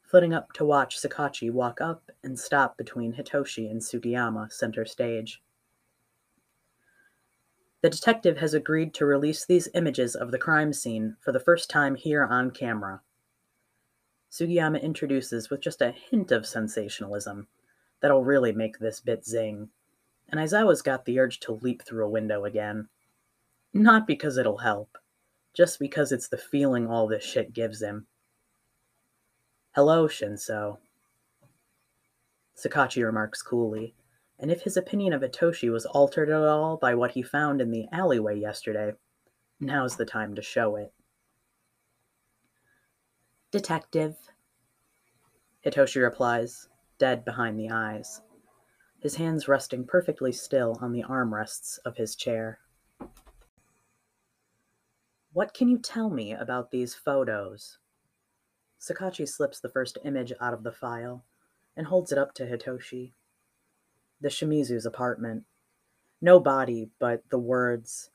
flitting 0.02 0.34
up 0.34 0.52
to 0.52 0.64
watch 0.64 1.00
Sakachi 1.00 1.50
walk 1.50 1.80
up 1.80 2.12
and 2.22 2.38
stop 2.38 2.76
between 2.76 3.14
Hitoshi 3.14 3.70
and 3.70 3.80
Sugiyama 3.80 4.52
center 4.52 4.84
stage. 4.84 5.42
The 7.80 7.88
detective 7.88 8.36
has 8.36 8.52
agreed 8.52 8.92
to 8.94 9.06
release 9.06 9.46
these 9.46 9.70
images 9.74 10.14
of 10.14 10.30
the 10.30 10.38
crime 10.38 10.74
scene 10.74 11.16
for 11.18 11.32
the 11.32 11.40
first 11.40 11.70
time 11.70 11.94
here 11.94 12.24
on 12.24 12.50
camera. 12.50 13.00
Sugiyama 14.30 14.82
introduces 14.82 15.48
with 15.48 15.62
just 15.62 15.80
a 15.80 15.90
hint 16.10 16.30
of 16.30 16.46
sensationalism 16.46 17.48
that'll 18.00 18.22
really 18.22 18.52
make 18.52 18.78
this 18.78 19.00
bit 19.00 19.24
zing, 19.24 19.70
and 20.28 20.38
Aizawa's 20.38 20.82
got 20.82 21.06
the 21.06 21.18
urge 21.18 21.40
to 21.40 21.52
leap 21.52 21.82
through 21.82 22.04
a 22.04 22.10
window 22.10 22.44
again. 22.44 22.86
Not 23.72 24.06
because 24.06 24.36
it'll 24.36 24.58
help, 24.58 24.98
just 25.54 25.78
because 25.78 26.12
it's 26.12 26.28
the 26.28 26.36
feeling 26.36 26.86
all 26.86 27.08
this 27.08 27.24
shit 27.24 27.52
gives 27.52 27.80
him. 27.80 28.06
Hello, 29.76 30.08
Shinso. 30.08 30.78
Sakachi 32.56 33.04
remarks 33.04 33.40
coolly, 33.40 33.94
and 34.36 34.50
if 34.50 34.62
his 34.62 34.76
opinion 34.76 35.12
of 35.12 35.22
Hitoshi 35.22 35.70
was 35.70 35.86
altered 35.86 36.28
at 36.28 36.42
all 36.42 36.76
by 36.76 36.92
what 36.96 37.12
he 37.12 37.22
found 37.22 37.60
in 37.60 37.70
the 37.70 37.86
alleyway 37.92 38.36
yesterday, 38.36 38.94
now's 39.60 39.94
the 39.94 40.04
time 40.04 40.34
to 40.34 40.42
show 40.42 40.74
it. 40.74 40.92
Detective. 43.52 44.16
Hitoshi 45.64 46.02
replies, 46.02 46.68
dead 46.98 47.24
behind 47.24 47.56
the 47.56 47.70
eyes, 47.70 48.22
his 48.98 49.14
hands 49.14 49.46
resting 49.46 49.86
perfectly 49.86 50.32
still 50.32 50.78
on 50.80 50.92
the 50.92 51.04
armrests 51.04 51.78
of 51.84 51.96
his 51.96 52.16
chair. 52.16 52.58
What 55.32 55.54
can 55.54 55.68
you 55.68 55.78
tell 55.78 56.10
me 56.10 56.32
about 56.32 56.72
these 56.72 56.96
photos? 56.96 57.78
Sakachi 58.80 59.28
slips 59.28 59.60
the 59.60 59.68
first 59.68 59.98
image 60.04 60.32
out 60.40 60.54
of 60.54 60.62
the 60.62 60.72
file 60.72 61.24
and 61.76 61.86
holds 61.86 62.12
it 62.12 62.18
up 62.18 62.32
to 62.34 62.46
Hitoshi. 62.46 63.12
The 64.20 64.28
Shimizu's 64.28 64.86
apartment. 64.86 65.44
No 66.22 66.40
body, 66.40 66.90
but 66.98 67.22
the 67.30 67.38
words, 67.38 68.10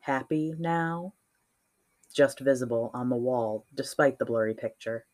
happy 0.00 0.54
now, 0.58 1.14
just 2.12 2.40
visible 2.40 2.90
on 2.94 3.10
the 3.10 3.16
wall 3.16 3.66
despite 3.74 4.18
the 4.18 4.24
blurry 4.24 4.54
picture. 4.54 5.04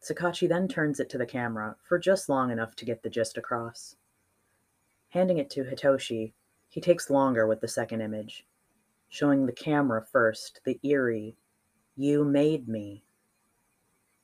Sakachi 0.00 0.48
then 0.48 0.68
turns 0.68 1.00
it 1.00 1.10
to 1.10 1.18
the 1.18 1.26
camera 1.26 1.76
for 1.82 1.98
just 1.98 2.28
long 2.28 2.50
enough 2.52 2.76
to 2.76 2.84
get 2.84 3.02
the 3.02 3.10
gist 3.10 3.36
across. 3.36 3.96
Handing 5.08 5.38
it 5.38 5.50
to 5.50 5.64
Hitoshi, 5.64 6.34
he 6.68 6.80
takes 6.80 7.10
longer 7.10 7.46
with 7.46 7.60
the 7.60 7.68
second 7.68 8.00
image, 8.00 8.46
showing 9.08 9.46
the 9.46 9.52
camera 9.52 10.04
first 10.04 10.60
the 10.64 10.78
eerie, 10.84 11.36
You 11.96 12.24
made 12.24 12.68
me, 12.68 13.05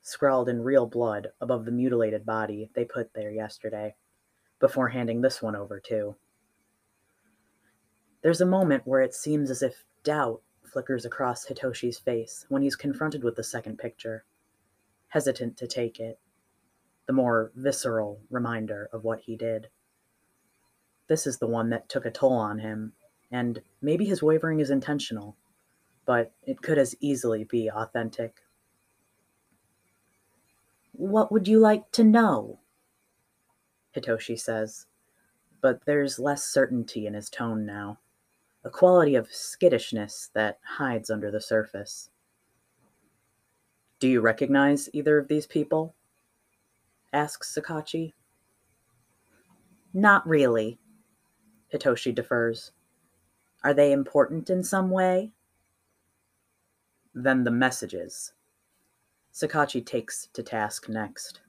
scrawled 0.03 0.49
in 0.49 0.63
real 0.63 0.87
blood 0.87 1.29
above 1.41 1.65
the 1.65 1.73
mutilated 1.73 2.27
body 2.27 2.71
they 2.75 2.85
put 2.85 3.15
there 3.15 3.31
yesterday, 3.31 3.95
before 4.59 4.89
handing 4.89 5.21
this 5.21 5.41
one 5.41 5.57
over 5.57 5.81
too. 5.81 6.17
There's 8.23 8.41
a 8.41 8.47
moment 8.47 8.83
where 8.87 9.01
it 9.01 9.15
seems 9.15 9.51
as 9.51 9.63
if 9.63 9.85
doubt 10.05 10.43
flickers 10.65 11.05
across 11.05 11.47
Hitoshi's 11.47 11.99
face 11.99 12.47
when 12.49 12.63
he's 12.63 12.77
confronted 12.77 13.25
with 13.25 13.37
the 13.37 13.45
second 13.45 13.79
picture, 13.79 14.25
hesitant 15.09 15.57
to 15.59 15.67
take 15.67 15.99
it, 15.99 16.19
the 17.07 17.13
more 17.13 17.53
visceral 17.55 18.21
reminder 18.31 18.89
of 18.93 19.05
what 19.05 19.21
he 19.21 19.37
did. 19.37 19.69
This 21.09 21.27
is 21.27 21.39
the 21.39 21.49
one 21.49 21.71
that 21.71 21.89
took 21.89 22.07
a 22.07 22.11
toll 22.11 22.33
on 22.33 22.61
him, 22.61 22.93
and 23.31 23.61
maybe 23.81 24.05
his 24.05 24.23
wavering 24.23 24.61
is 24.61 24.71
intentional, 24.71 25.37
but 26.07 26.33
it 26.45 26.63
could 26.63 26.79
as 26.79 26.95
easily 27.01 27.45
be 27.45 27.69
authentic. 27.71 28.37
What 30.93 31.33
would 31.33 31.49
you 31.49 31.59
like 31.59 31.91
to 31.93 32.05
know? 32.05 32.61
Hitoshi 33.97 34.39
says, 34.39 34.87
but 35.61 35.85
there's 35.87 36.19
less 36.19 36.45
certainty 36.45 37.07
in 37.07 37.15
his 37.15 37.31
tone 37.31 37.65
now, 37.65 37.99
a 38.65 38.71
quality 38.71 39.15
of 39.15 39.33
skittishness 39.33 40.31
that 40.35 40.59
hides 40.65 41.11
under 41.11 41.31
the 41.31 41.41
surface. 41.41 42.11
Do 44.01 44.09
you 44.09 44.21
recognize 44.21 44.91
either 44.93 45.19
of 45.19 45.29
these 45.29 45.47
people? 45.47 45.95
asks 47.13 47.55
Sakachi. 47.55 48.13
Not 49.95 50.27
really, 50.27 50.79
Hitoshi 51.73 52.15
defers. 52.15 52.73
Are 53.63 53.75
they 53.75 53.93
important 53.93 54.51
in 54.51 54.65
some 54.65 54.91
way? 54.91 55.33
Then 57.15 57.45
the 57.45 57.51
messages. 57.51 58.33
Sakachi 59.33 59.85
takes 59.85 60.29
to 60.35 60.43
task 60.43 60.89
next. 60.89 61.41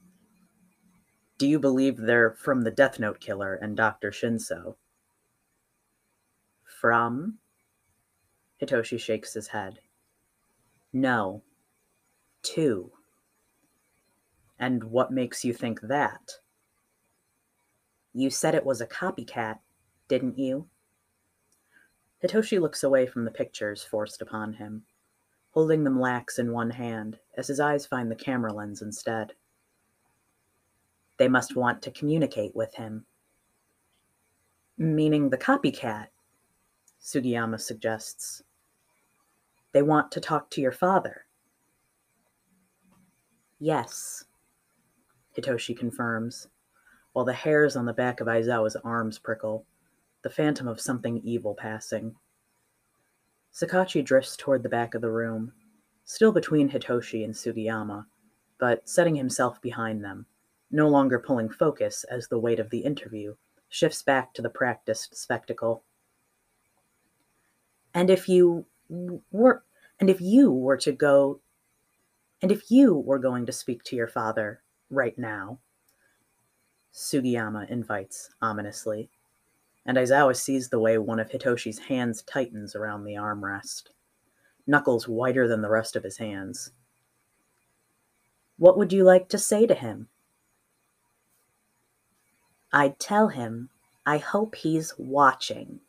Do 1.37 1.47
you 1.47 1.59
believe 1.59 1.97
they're 1.97 2.31
from 2.31 2.61
the 2.61 2.71
Death 2.71 2.99
Note 2.99 3.19
killer 3.19 3.55
and 3.55 3.75
Dr. 3.75 4.11
Shinso? 4.11 4.75
From? 6.63 7.39
Hitoshi 8.61 8.99
shakes 8.99 9.33
his 9.33 9.47
head. 9.47 9.79
No. 10.93 11.43
Two. 12.41 12.91
And 14.57 14.85
what 14.85 15.11
makes 15.11 15.43
you 15.43 15.53
think 15.53 15.81
that? 15.81 16.39
You 18.13 18.29
said 18.29 18.55
it 18.55 18.65
was 18.65 18.79
a 18.79 18.87
copycat, 18.87 19.59
didn't 20.07 20.37
you? 20.37 20.69
Hitoshi 22.23 22.61
looks 22.61 22.83
away 22.83 23.07
from 23.07 23.25
the 23.25 23.31
pictures 23.31 23.83
forced 23.83 24.21
upon 24.21 24.53
him, 24.53 24.83
holding 25.53 25.83
them 25.83 25.99
lax 25.99 26.39
in 26.39 26.51
one 26.51 26.71
hand 26.71 27.19
as 27.37 27.47
his 27.47 27.59
eyes 27.59 27.85
find 27.85 28.09
the 28.11 28.15
camera 28.15 28.51
lens 28.51 28.81
instead. 28.81 29.33
They 31.17 31.27
must 31.27 31.55
want 31.55 31.81
to 31.83 31.91
communicate 31.91 32.55
with 32.55 32.73
him. 32.73 33.05
Meaning 34.77 35.29
the 35.29 35.37
copycat, 35.37 36.07
Sugiyama 36.99 37.61
suggests. 37.61 38.41
They 39.71 39.83
want 39.83 40.11
to 40.11 40.19
talk 40.19 40.49
to 40.51 40.61
your 40.61 40.71
father. 40.71 41.25
Yes, 43.59 44.25
Hitoshi 45.37 45.77
confirms, 45.77 46.47
while 47.13 47.25
the 47.25 47.33
hairs 47.33 47.75
on 47.75 47.85
the 47.85 47.93
back 47.93 48.19
of 48.19 48.27
Aizawa's 48.27 48.75
arms 48.83 49.19
prickle 49.19 49.65
the 50.23 50.29
phantom 50.29 50.67
of 50.67 50.81
something 50.81 51.21
evil 51.23 51.53
passing. 51.53 52.15
Sakachi 53.53 54.03
drifts 54.03 54.35
toward 54.35 54.63
the 54.63 54.69
back 54.69 54.95
of 54.95 55.01
the 55.01 55.11
room, 55.11 55.53
still 56.05 56.31
between 56.31 56.69
Hitoshi 56.69 57.23
and 57.23 57.33
Sugiyama, 57.33 58.05
but 58.57 58.89
setting 58.89 59.15
himself 59.15 59.61
behind 59.61 60.03
them, 60.03 60.25
no 60.71 60.87
longer 60.87 61.19
pulling 61.19 61.49
focus 61.49 62.03
as 62.05 62.27
the 62.27 62.39
weight 62.39 62.59
of 62.59 62.71
the 62.71 62.79
interview 62.79 63.35
shifts 63.69 64.01
back 64.01 64.33
to 64.33 64.41
the 64.41 64.49
practiced 64.49 65.15
spectacle. 65.15 65.83
And 67.93 68.09
if 68.09 68.27
you 68.27 68.65
were 69.31 69.63
and 69.99 70.09
if 70.09 70.19
you 70.19 70.51
were 70.51 70.77
to 70.77 70.91
go 70.91 71.39
and 72.41 72.51
if 72.51 72.71
you 72.71 72.95
were 72.95 73.19
going 73.19 73.45
to 73.45 73.51
speak 73.51 73.83
to 73.83 73.95
your 73.95 74.07
father 74.07 74.61
right 74.89 75.17
now, 75.17 75.59
Sugiyama 76.93 77.69
invites 77.69 78.29
ominously 78.41 79.09
and 79.85 79.97
Aizawa 79.97 80.35
sees 80.35 80.69
the 80.69 80.79
way 80.79 80.97
one 80.97 81.19
of 81.19 81.29
Hitoshi's 81.29 81.79
hands 81.79 82.21
tightens 82.23 82.75
around 82.75 83.03
the 83.03 83.15
armrest, 83.15 83.89
knuckles 84.65 85.07
whiter 85.07 85.47
than 85.47 85.61
the 85.61 85.69
rest 85.69 85.95
of 85.95 86.03
his 86.03 86.17
hands. 86.17 86.71
What 88.57 88.77
would 88.77 88.93
you 88.93 89.03
like 89.03 89.27
to 89.29 89.37
say 89.37 89.67
to 89.67 89.73
him? 89.73 90.07
I'd 92.71 92.97
tell 92.97 93.27
him 93.27 93.69
I 94.05 94.17
hope 94.17 94.55
he's 94.55 94.93
watching. 94.97 95.79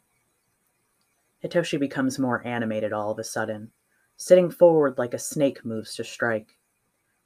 Hitoshi 1.43 1.79
becomes 1.79 2.19
more 2.19 2.47
animated 2.47 2.93
all 2.93 3.11
of 3.11 3.19
a 3.19 3.25
sudden, 3.25 3.71
sitting 4.17 4.51
forward 4.51 4.99
like 4.99 5.15
a 5.15 5.19
snake 5.19 5.65
moves 5.65 5.95
to 5.97 6.05
strike, 6.05 6.57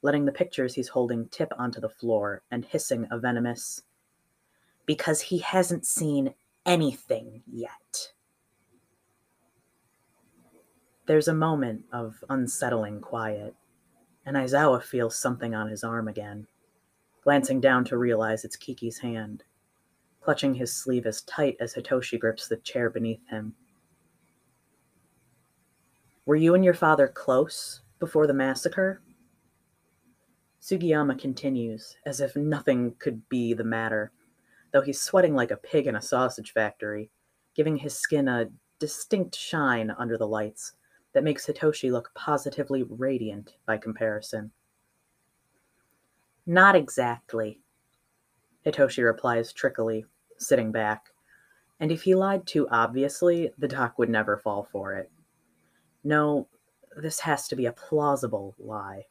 letting 0.01 0.25
the 0.25 0.31
pictures 0.31 0.73
he's 0.73 0.89
holding 0.89 1.27
tip 1.29 1.51
onto 1.57 1.79
the 1.79 1.89
floor 1.89 2.41
and 2.51 2.65
hissing 2.65 3.07
a 3.11 3.17
venomous, 3.17 3.83
because 4.85 5.21
he 5.21 5.39
hasn't 5.39 5.85
seen 5.85 6.33
anything 6.69 7.41
yet. 7.51 8.11
There's 11.07 11.27
a 11.27 11.33
moment 11.33 11.85
of 11.91 12.23
unsettling 12.29 13.01
quiet, 13.01 13.55
and 14.23 14.37
Aizawa 14.37 14.83
feels 14.83 15.17
something 15.17 15.55
on 15.55 15.67
his 15.67 15.83
arm 15.83 16.07
again, 16.07 16.45
glancing 17.23 17.59
down 17.59 17.85
to 17.85 17.97
realize 17.97 18.45
it's 18.45 18.55
Kiki's 18.55 18.99
hand, 18.99 19.43
clutching 20.21 20.53
his 20.53 20.71
sleeve 20.71 21.07
as 21.07 21.23
tight 21.23 21.57
as 21.59 21.73
Hitoshi 21.73 22.19
grips 22.19 22.47
the 22.47 22.57
chair 22.57 22.91
beneath 22.91 23.27
him. 23.31 23.55
Were 26.27 26.35
you 26.35 26.53
and 26.53 26.63
your 26.63 26.75
father 26.75 27.07
close 27.07 27.81
before 27.99 28.27
the 28.27 28.33
massacre? 28.35 29.01
Sugiyama 30.61 31.17
continues, 31.17 31.95
as 32.05 32.21
if 32.21 32.35
nothing 32.35 32.93
could 32.99 33.27
be 33.27 33.55
the 33.55 33.63
matter, 33.63 34.11
though 34.71 34.81
he's 34.81 35.01
sweating 35.01 35.35
like 35.35 35.51
a 35.51 35.57
pig 35.57 35.87
in 35.87 35.95
a 35.95 36.01
sausage 36.01 36.53
factory, 36.53 37.09
giving 37.55 37.77
his 37.77 37.97
skin 37.97 38.27
a 38.27 38.49
distinct 38.79 39.35
shine 39.35 39.91
under 39.97 40.17
the 40.17 40.27
lights 40.27 40.73
that 41.13 41.23
makes 41.23 41.45
Hitoshi 41.45 41.91
look 41.91 42.11
positively 42.15 42.83
radiant 42.83 43.53
by 43.65 43.77
comparison. 43.77 44.51
Not 46.45 46.75
exactly, 46.75 47.61
Hitoshi 48.65 49.03
replies 49.03 49.53
trickily, 49.53 50.05
sitting 50.37 50.71
back. 50.71 51.09
And 51.79 51.91
if 51.91 52.03
he 52.03 52.15
lied 52.15 52.45
too 52.45 52.67
obviously, 52.69 53.51
the 53.57 53.67
doc 53.67 53.97
would 53.97 54.09
never 54.09 54.37
fall 54.37 54.67
for 54.71 54.93
it. 54.93 55.11
No, 56.03 56.47
this 56.95 57.19
has 57.19 57.47
to 57.47 57.55
be 57.55 57.65
a 57.65 57.71
plausible 57.71 58.55
lie. 58.59 59.05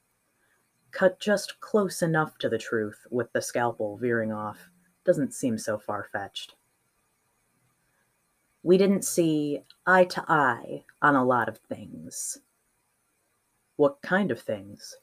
Cut 0.90 1.20
just 1.20 1.60
close 1.60 2.02
enough 2.02 2.36
to 2.38 2.48
the 2.48 2.58
truth 2.58 3.06
with 3.10 3.32
the 3.32 3.42
scalpel 3.42 3.96
veering 3.98 4.32
off 4.32 4.70
doesn't 5.08 5.32
seem 5.32 5.56
so 5.56 5.78
far 5.78 6.06
fetched. 6.12 6.54
We 8.62 8.76
didn't 8.76 9.06
see 9.06 9.62
eye 9.86 10.04
to 10.04 10.22
eye 10.28 10.84
on 11.00 11.16
a 11.16 11.24
lot 11.24 11.48
of 11.48 11.56
things. 11.56 12.36
What 13.76 14.02
kind 14.02 14.30
of 14.30 14.38
things? 14.38 14.96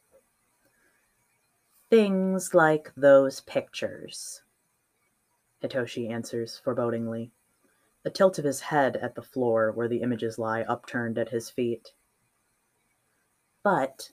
Things 1.89 2.53
like 2.53 2.91
those 2.95 3.41
pictures. 3.41 4.43
Hitoshi 5.64 6.12
answers 6.12 6.62
forebodingly, 6.64 7.32
a 8.06 8.12
tilt 8.12 8.38
of 8.38 8.45
his 8.45 8.60
head 8.60 8.97
at 8.97 9.16
the 9.16 9.24
floor 9.24 9.72
where 9.72 9.88
the 9.88 10.03
images 10.03 10.38
lie 10.38 10.62
upturned 10.62 11.18
at 11.18 11.30
his 11.30 11.49
feet. 11.49 11.93
But, 13.64 14.12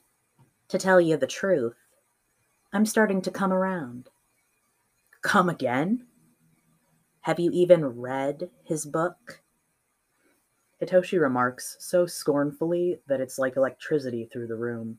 to 0.69 0.79
tell 0.79 0.99
you 0.99 1.17
the 1.17 1.27
truth, 1.27 1.77
I'm 2.73 2.87
starting 2.87 3.21
to 3.21 3.29
come 3.29 3.53
around. 3.53 4.09
Come 5.23 5.49
again? 5.49 6.05
Have 7.21 7.39
you 7.39 7.49
even 7.51 7.85
read 7.85 8.49
his 8.65 8.85
book? 8.85 9.41
Hitoshi 10.81 11.19
remarks 11.19 11.77
so 11.79 12.05
scornfully 12.05 12.99
that 13.07 13.21
it's 13.21 13.39
like 13.39 13.55
electricity 13.55 14.25
through 14.25 14.47
the 14.47 14.57
room. 14.57 14.97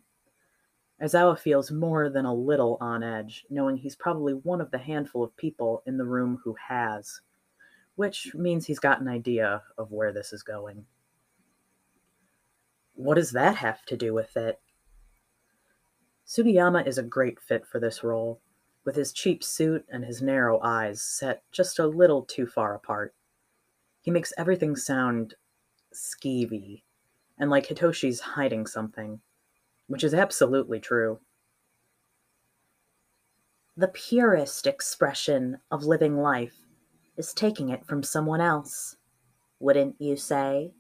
Aizawa 1.03 1.39
feels 1.39 1.71
more 1.71 2.09
than 2.09 2.25
a 2.25 2.35
little 2.35 2.79
on 2.81 3.03
edge, 3.03 3.45
knowing 3.51 3.77
he's 3.77 3.97
probably 3.97 4.33
one 4.33 4.63
of 4.63 4.71
the 4.71 4.79
handful 4.79 5.23
of 5.23 5.37
people 5.37 5.83
in 5.85 5.99
the 5.99 6.07
room 6.07 6.41
who 6.43 6.57
has, 6.69 7.21
which 7.97 8.35
means 8.35 8.65
he's 8.65 8.79
got 8.79 9.03
an 9.03 9.09
idea 9.09 9.63
of 9.77 9.93
where 9.93 10.13
this 10.13 10.33
is 10.33 10.43
going. 10.43 10.87
What 12.95 13.17
does 13.17 13.33
that 13.33 13.57
have 13.57 13.85
to 13.87 13.97
do 13.97 14.15
with 14.15 14.35
it? 14.39 14.59
Sugiyama 16.27 16.87
is 16.87 16.97
a 16.97 17.03
great 17.03 17.39
fit 17.41 17.67
for 17.67 17.79
this 17.79 18.03
role, 18.03 18.41
with 18.85 18.97
his 18.97 19.13
cheap 19.13 19.43
suit 19.43 19.85
and 19.91 20.05
his 20.05 20.21
narrow 20.21 20.61
eyes 20.63 21.03
set 21.03 21.43
just 21.53 21.79
a 21.79 21.87
little 21.87 22.23
too 22.23 22.47
far 22.47 22.75
apart. 22.75 23.15
He 24.03 24.11
makes 24.11 24.33
everything 24.37 24.77
sound 24.77 25.35
skeevy 25.95 26.83
and 27.39 27.51
like 27.51 27.67
Hitoshi's 27.67 28.21
hiding 28.21 28.67
something, 28.67 29.21
which 29.87 30.05
is 30.05 30.15
absolutely 30.15 30.81
true. 30.81 31.19
The 33.77 33.89
purest 33.89 34.67
expression 34.67 35.59
of 35.71 35.85
living 35.85 36.19
life 36.19 36.55
is 37.17 37.33
taking 37.33 37.71
it 37.71 37.87
from 37.87 38.03
someone 38.03 38.41
else, 38.41 38.97
wouldn't 39.59 39.97
you 39.99 40.17
say? 40.17 40.73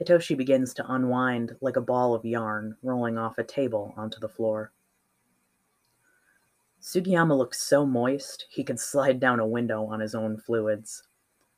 Hitoshi 0.00 0.36
begins 0.36 0.72
to 0.74 0.92
unwind 0.92 1.56
like 1.60 1.76
a 1.76 1.82
ball 1.82 2.14
of 2.14 2.24
yarn 2.24 2.76
rolling 2.82 3.18
off 3.18 3.38
a 3.38 3.44
table 3.44 3.92
onto 3.96 4.18
the 4.20 4.28
floor. 4.28 4.72
Sugiyama 6.82 7.38
looks 7.38 7.62
so 7.62 7.86
moist 7.86 8.46
he 8.50 8.64
could 8.64 8.80
slide 8.80 9.20
down 9.20 9.38
a 9.38 9.46
window 9.46 9.86
on 9.86 10.00
his 10.00 10.16
own 10.16 10.36
fluids, 10.36 11.04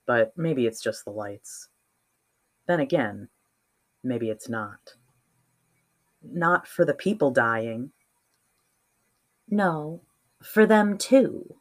but 0.05 0.37
maybe 0.37 0.67
it's 0.67 0.83
just 0.83 1.05
the 1.05 1.11
lights. 1.11 1.69
Then 2.67 2.81
again, 2.81 3.29
maybe 4.03 4.29
it's 4.29 4.51
not. 4.51 4.97
Not 6.23 6.69
for 6.69 6.85
the 6.85 6.93
people 6.93 7.31
dying. 7.31 7.91
No, 9.49 10.03
for 10.43 10.67
them 10.67 10.99
too. 10.99 11.57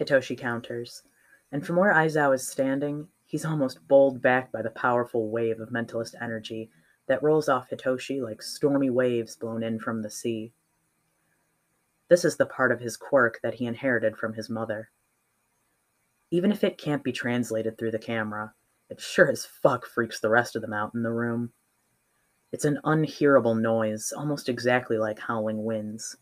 Hitoshi 0.00 0.38
counters, 0.38 1.02
and 1.50 1.66
from 1.66 1.76
where 1.76 1.92
Aizawa 1.92 2.36
is 2.36 2.46
standing, 2.46 3.08
he's 3.26 3.44
almost 3.44 3.86
bowled 3.88 4.22
back 4.22 4.52
by 4.52 4.62
the 4.62 4.70
powerful 4.70 5.30
wave 5.30 5.58
of 5.58 5.70
mentalist 5.70 6.14
energy 6.22 6.70
that 7.08 7.22
rolls 7.24 7.48
off 7.48 7.70
Hitoshi 7.70 8.22
like 8.22 8.40
stormy 8.40 8.90
waves 8.90 9.34
blown 9.34 9.64
in 9.64 9.80
from 9.80 10.02
the 10.02 10.10
sea. 10.10 10.52
This 12.08 12.24
is 12.24 12.36
the 12.36 12.46
part 12.46 12.72
of 12.72 12.80
his 12.80 12.96
quirk 12.96 13.40
that 13.42 13.54
he 13.54 13.66
inherited 13.66 14.16
from 14.16 14.34
his 14.34 14.48
mother. 14.48 14.90
Even 16.30 16.50
if 16.50 16.64
it 16.64 16.78
can't 16.78 17.04
be 17.04 17.12
translated 17.12 17.76
through 17.76 17.90
the 17.90 17.98
camera, 17.98 18.54
it 18.90 19.00
sure 19.00 19.30
as 19.30 19.44
fuck 19.44 19.86
freaks 19.86 20.20
the 20.20 20.30
rest 20.30 20.56
of 20.56 20.62
them 20.62 20.72
out 20.72 20.94
in 20.94 21.02
the 21.02 21.12
room. 21.12 21.52
It's 22.50 22.64
an 22.64 22.80
unhearable 22.84 23.54
noise, 23.54 24.12
almost 24.16 24.48
exactly 24.48 24.96
like 24.96 25.18
howling 25.18 25.64
winds, 25.64 26.16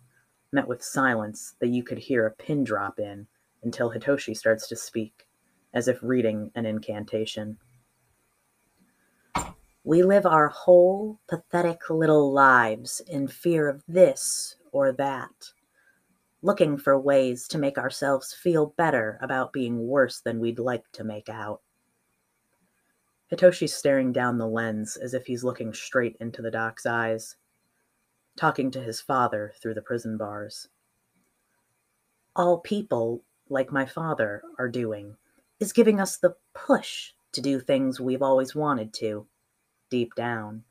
met 0.53 0.67
with 0.67 0.83
silence 0.83 1.55
that 1.61 1.69
you 1.69 1.85
could 1.85 1.99
hear 1.99 2.27
a 2.27 2.33
pin 2.33 2.65
drop 2.65 2.99
in 2.99 3.29
until 3.63 3.93
Hitoshi 3.93 4.37
starts 4.37 4.67
to 4.69 4.77
speak, 4.77 5.29
as 5.73 5.87
if 5.87 5.99
reading 6.03 6.51
an 6.57 6.67
incantation. 6.67 7.59
We 9.85 10.03
live 10.03 10.27
our 10.27 10.49
whole 10.49 11.21
pathetic 11.29 11.91
little 11.91 12.33
lives 12.33 13.01
in 13.07 13.29
fear 13.29 13.69
of 13.69 13.85
this 13.87 14.57
or 14.73 14.91
that, 14.93 15.53
looking 16.43 16.77
for 16.77 16.99
ways 16.99 17.49
to 17.49 17.59
make 17.59 17.79
ourselves 17.79 18.33
feel 18.33 18.75
better 18.77 19.19
about 19.23 19.53
being 19.53 19.87
worse 19.87 20.21
than 20.21 20.39
we'd 20.39 20.59
like 20.59 20.85
to 20.93 21.05
make 21.05 21.29
out. 21.29 21.61
Hitoshi's 23.33 23.75
staring 23.75 24.13
down 24.13 24.39
the 24.39 24.47
lens 24.47 24.97
as 24.97 25.13
if 25.13 25.27
he's 25.27 25.43
looking 25.43 25.73
straight 25.73 26.17
into 26.21 26.43
the 26.43 26.51
doc's 26.51 26.87
eyes, 26.87 27.37
talking 28.37 28.71
to 28.71 28.81
his 28.81 29.01
father 29.01 29.53
through 29.61 29.75
the 29.75 29.83
prison 29.83 30.17
bars. 30.17 30.69
All 32.37 32.59
people, 32.59 33.25
like 33.49 33.73
my 33.73 33.87
father, 33.87 34.43
are 34.59 34.69
doing 34.69 35.17
is 35.59 35.73
giving 35.73 36.01
us 36.01 36.19
the 36.19 36.37
push 36.55 37.13
to 37.33 37.41
do 37.41 37.59
things 37.59 38.01
we've 38.01 38.23
always 38.23 38.55
wanted 38.55 38.93
to, 38.95 39.27
deep 39.91 40.15
down. 40.15 40.63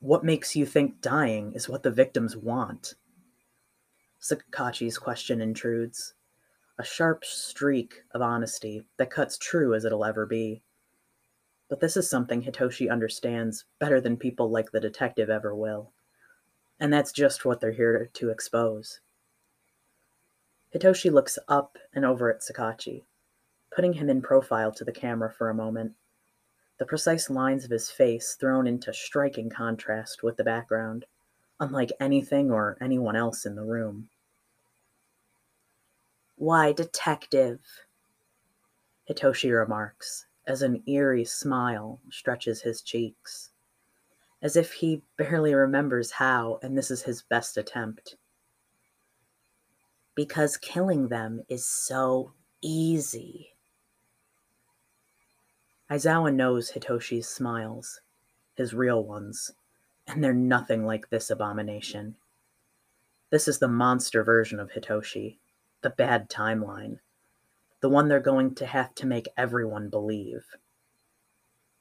What 0.00 0.24
makes 0.24 0.54
you 0.54 0.66
think 0.66 1.00
dying 1.00 1.52
is 1.54 1.68
what 1.68 1.82
the 1.82 1.90
victims 1.90 2.36
want? 2.36 2.94
Sakachi's 4.26 4.98
question 4.98 5.40
intrudes 5.40 6.14
a 6.78 6.84
sharp 6.84 7.24
streak 7.24 8.02
of 8.10 8.20
honesty 8.20 8.82
that 8.96 9.08
cuts 9.08 9.38
true 9.38 9.72
as 9.72 9.84
it'll 9.84 10.04
ever 10.04 10.26
be. 10.26 10.62
But 11.68 11.78
this 11.78 11.96
is 11.96 12.10
something 12.10 12.42
Hitoshi 12.42 12.90
understands 12.90 13.66
better 13.78 14.00
than 14.00 14.16
people 14.16 14.50
like 14.50 14.72
the 14.72 14.80
detective 14.80 15.30
ever 15.30 15.54
will. 15.54 15.92
And 16.80 16.92
that's 16.92 17.12
just 17.12 17.44
what 17.44 17.60
they're 17.60 17.70
here 17.70 18.10
to 18.14 18.30
expose. 18.30 18.98
Hitoshi 20.74 21.12
looks 21.12 21.38
up 21.46 21.78
and 21.94 22.04
over 22.04 22.28
at 22.28 22.40
Sakachi, 22.40 23.04
putting 23.72 23.92
him 23.92 24.10
in 24.10 24.22
profile 24.22 24.72
to 24.72 24.84
the 24.84 24.90
camera 24.90 25.32
for 25.32 25.50
a 25.50 25.54
moment, 25.54 25.92
the 26.78 26.84
precise 26.84 27.30
lines 27.30 27.64
of 27.64 27.70
his 27.70 27.90
face 27.90 28.34
thrown 28.34 28.66
into 28.66 28.92
striking 28.92 29.50
contrast 29.50 30.24
with 30.24 30.36
the 30.36 30.42
background, 30.42 31.04
unlike 31.60 31.92
anything 32.00 32.50
or 32.50 32.76
anyone 32.80 33.14
else 33.14 33.46
in 33.46 33.54
the 33.54 33.62
room. 33.62 34.08
Why, 36.36 36.72
detective? 36.72 37.60
Hitoshi 39.08 39.56
remarks, 39.56 40.26
as 40.46 40.60
an 40.60 40.82
eerie 40.86 41.24
smile 41.24 41.98
stretches 42.10 42.60
his 42.60 42.82
cheeks, 42.82 43.50
as 44.42 44.54
if 44.54 44.72
he 44.72 45.02
barely 45.16 45.54
remembers 45.54 46.10
how, 46.10 46.58
and 46.62 46.76
this 46.76 46.90
is 46.90 47.02
his 47.02 47.22
best 47.22 47.56
attempt. 47.56 48.16
Because 50.14 50.58
killing 50.58 51.08
them 51.08 51.42
is 51.48 51.66
so 51.66 52.32
easy. 52.60 53.54
Aizawa 55.90 56.34
knows 56.34 56.72
Hitoshi's 56.72 57.28
smiles, 57.28 58.00
his 58.56 58.74
real 58.74 59.02
ones, 59.02 59.52
and 60.06 60.22
they're 60.22 60.34
nothing 60.34 60.84
like 60.84 61.08
this 61.08 61.30
abomination. 61.30 62.16
This 63.30 63.48
is 63.48 63.58
the 63.58 63.68
monster 63.68 64.22
version 64.22 64.60
of 64.60 64.72
Hitoshi, 64.72 65.38
a 65.86 65.90
bad 65.90 66.28
timeline, 66.28 66.98
the 67.80 67.88
one 67.88 68.08
they're 68.08 68.20
going 68.20 68.54
to 68.56 68.66
have 68.66 68.94
to 68.96 69.06
make 69.06 69.28
everyone 69.36 69.88
believe. 69.88 70.44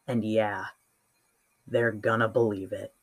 And 0.07 0.23
yeah, 0.23 0.65
they're 1.67 1.91
gonna 1.91 2.29
believe 2.29 2.71
it. 2.71 2.93